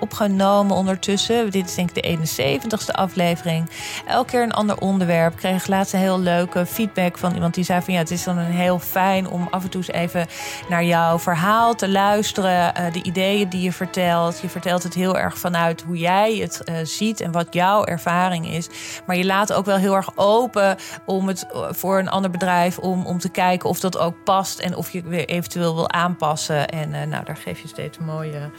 opgenomen 0.00 0.76
ondertussen. 0.76 1.50
Dit 1.50 1.68
is 1.68 1.74
denk 1.74 1.90
ik 1.90 2.02
de 2.02 2.18
71ste 2.18 2.94
aflevering. 2.94 3.70
Elke 4.06 4.30
keer 4.30 4.42
een 4.42 4.52
ander 4.52 4.78
onderwerp. 4.78 5.32
Ik 5.32 5.38
kreeg 5.38 5.66
laatst 5.66 5.92
een 5.92 6.00
heel 6.00 6.20
leuke 6.20 6.66
feedback 6.66 7.18
van 7.18 7.34
iemand 7.34 7.54
die 7.54 7.64
zei 7.64 7.82
van 7.82 7.94
ja, 7.94 7.98
het 7.98 8.10
is 8.10 8.24
dan 8.24 8.38
een 8.38 8.52
heel 8.52 8.78
fijn 8.78 9.28
om 9.28 9.48
af 9.50 9.62
en 9.62 9.70
toe 9.70 9.80
eens 9.80 9.96
even 9.96 10.26
naar 10.68 10.84
jouw 10.84 11.18
verhaal 11.18 11.74
te 11.74 11.88
luisteren. 11.88 12.72
Uh, 12.80 12.92
de 12.92 13.02
ideeën 13.02 13.48
die 13.48 13.62
je 13.62 13.72
vertelt. 13.72 14.40
Je 14.40 14.48
vertelt 14.48 14.82
het 14.82 14.94
heel 14.94 15.18
erg 15.18 15.38
vanuit 15.38 15.82
hoe 15.82 15.98
jij 15.98 16.36
het 16.36 16.62
ziet 16.82 17.20
en 17.20 17.32
wat 17.32 17.46
jouw 17.50 17.84
ervaring 17.84 18.50
is. 18.50 18.68
Maar 19.06 19.16
je 19.16 19.24
laat 19.24 19.52
ook 19.52 19.64
wel 19.64 19.76
heel 19.76 19.94
erg 19.94 20.10
open 20.14 20.76
om 21.08 21.28
het 21.28 21.46
voor 21.70 21.98
een 21.98 22.08
ander 22.08 22.30
bedrijf 22.30 22.78
om, 22.78 23.06
om 23.06 23.18
te 23.18 23.28
kijken 23.28 23.68
of 23.68 23.80
dat 23.80 23.98
ook 23.98 24.24
past 24.24 24.58
en 24.58 24.76
of 24.76 24.90
je 24.90 25.02
weer 25.02 25.28
eventueel 25.28 25.74
wil 25.74 25.90
aanpassen. 25.90 26.68
En 26.68 26.94
uh, 26.94 27.02
nou, 27.02 27.24
daar 27.24 27.36
geef 27.36 27.60
je 27.60 27.68
steeds 27.68 27.98
mooie 27.98 28.50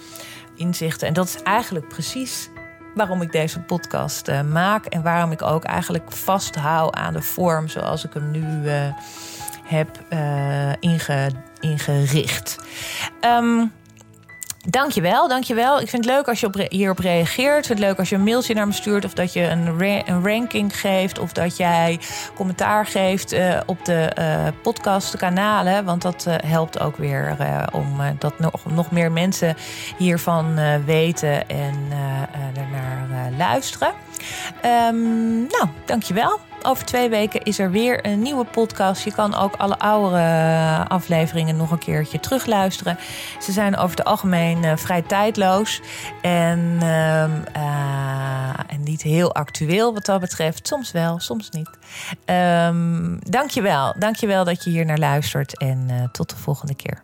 inzichten. 0.55 1.07
En 1.07 1.13
dat 1.13 1.25
is 1.25 1.41
eigenlijk 1.43 1.87
precies 1.87 2.49
waarom 2.95 3.21
ik 3.21 3.31
deze 3.31 3.59
podcast 3.59 4.27
uh, 4.27 4.41
maak 4.41 4.85
en 4.85 5.01
waarom 5.01 5.31
ik 5.31 5.41
ook 5.41 5.63
eigenlijk 5.63 6.11
vasthoud 6.11 6.95
aan 6.95 7.13
de 7.13 7.21
vorm 7.21 7.67
zoals 7.67 8.05
ik 8.05 8.13
hem 8.13 8.31
nu 8.31 8.69
heb 9.63 9.99
inge, 10.79 11.31
ingericht. 11.59 12.57
Um, 13.21 13.71
Dankjewel, 14.67 15.27
dankjewel. 15.27 15.79
Ik 15.79 15.89
vind 15.89 16.05
het 16.05 16.13
leuk 16.13 16.27
als 16.27 16.39
je 16.39 16.45
op 16.45 16.55
hierop 16.69 16.99
reageert. 16.99 17.57
Ik 17.57 17.65
vind 17.65 17.79
het 17.79 17.87
leuk 17.87 17.97
als 17.97 18.09
je 18.09 18.15
een 18.15 18.23
mailtje 18.23 18.53
naar 18.53 18.67
me 18.67 18.73
stuurt... 18.73 19.05
of 19.05 19.13
dat 19.13 19.33
je 19.33 19.41
een, 19.41 19.81
een 20.05 20.23
ranking 20.23 20.79
geeft... 20.79 21.19
of 21.19 21.31
dat 21.31 21.57
jij 21.57 21.99
commentaar 22.35 22.85
geeft 22.85 23.33
uh, 23.33 23.59
op 23.65 23.85
de 23.85 24.11
uh, 24.19 24.47
podcastkanalen. 24.61 25.85
Want 25.85 26.01
dat 26.01 26.25
uh, 26.27 26.35
helpt 26.45 26.79
ook 26.79 26.97
weer 26.97 27.35
om 27.71 28.01
dat 28.19 28.39
nog, 28.39 28.65
nog 28.73 28.91
meer 28.91 29.11
mensen 29.11 29.55
hiervan 29.97 30.59
weten... 30.85 31.49
en 31.49 31.75
ernaar 32.55 33.31
luisteren. 33.37 33.93
Um, 34.65 35.39
nou, 35.39 35.67
dankjewel. 35.85 36.48
Over 36.61 36.85
twee 36.85 37.09
weken 37.09 37.43
is 37.43 37.59
er 37.59 37.71
weer 37.71 38.05
een 38.05 38.21
nieuwe 38.21 38.45
podcast. 38.45 39.03
Je 39.03 39.13
kan 39.13 39.35
ook 39.35 39.55
alle 39.55 39.79
oude 39.79 40.85
afleveringen 40.87 41.57
nog 41.57 41.71
een 41.71 41.77
keertje 41.77 42.19
terugluisteren. 42.19 42.97
Ze 43.39 43.51
zijn 43.51 43.77
over 43.77 43.97
het 43.97 44.05
algemeen 44.05 44.63
uh, 44.63 44.75
vrij 44.75 45.01
tijdloos. 45.01 45.81
En, 46.21 46.59
uh, 46.81 47.23
uh, 47.55 48.49
en 48.67 48.83
niet 48.83 49.01
heel 49.01 49.33
actueel 49.33 49.93
wat 49.93 50.05
dat 50.05 50.19
betreft. 50.19 50.67
Soms 50.67 50.91
wel, 50.91 51.19
soms 51.19 51.49
niet. 51.49 51.69
Um, 52.25 53.19
dankjewel. 53.19 53.93
Dankjewel 53.99 54.43
dat 54.43 54.63
je 54.63 54.69
hier 54.69 54.85
naar 54.85 54.97
luistert. 54.97 55.57
En 55.57 56.09
tot 56.11 56.29
de 56.29 56.35
volgende 56.35 56.75
keer. 56.75 57.03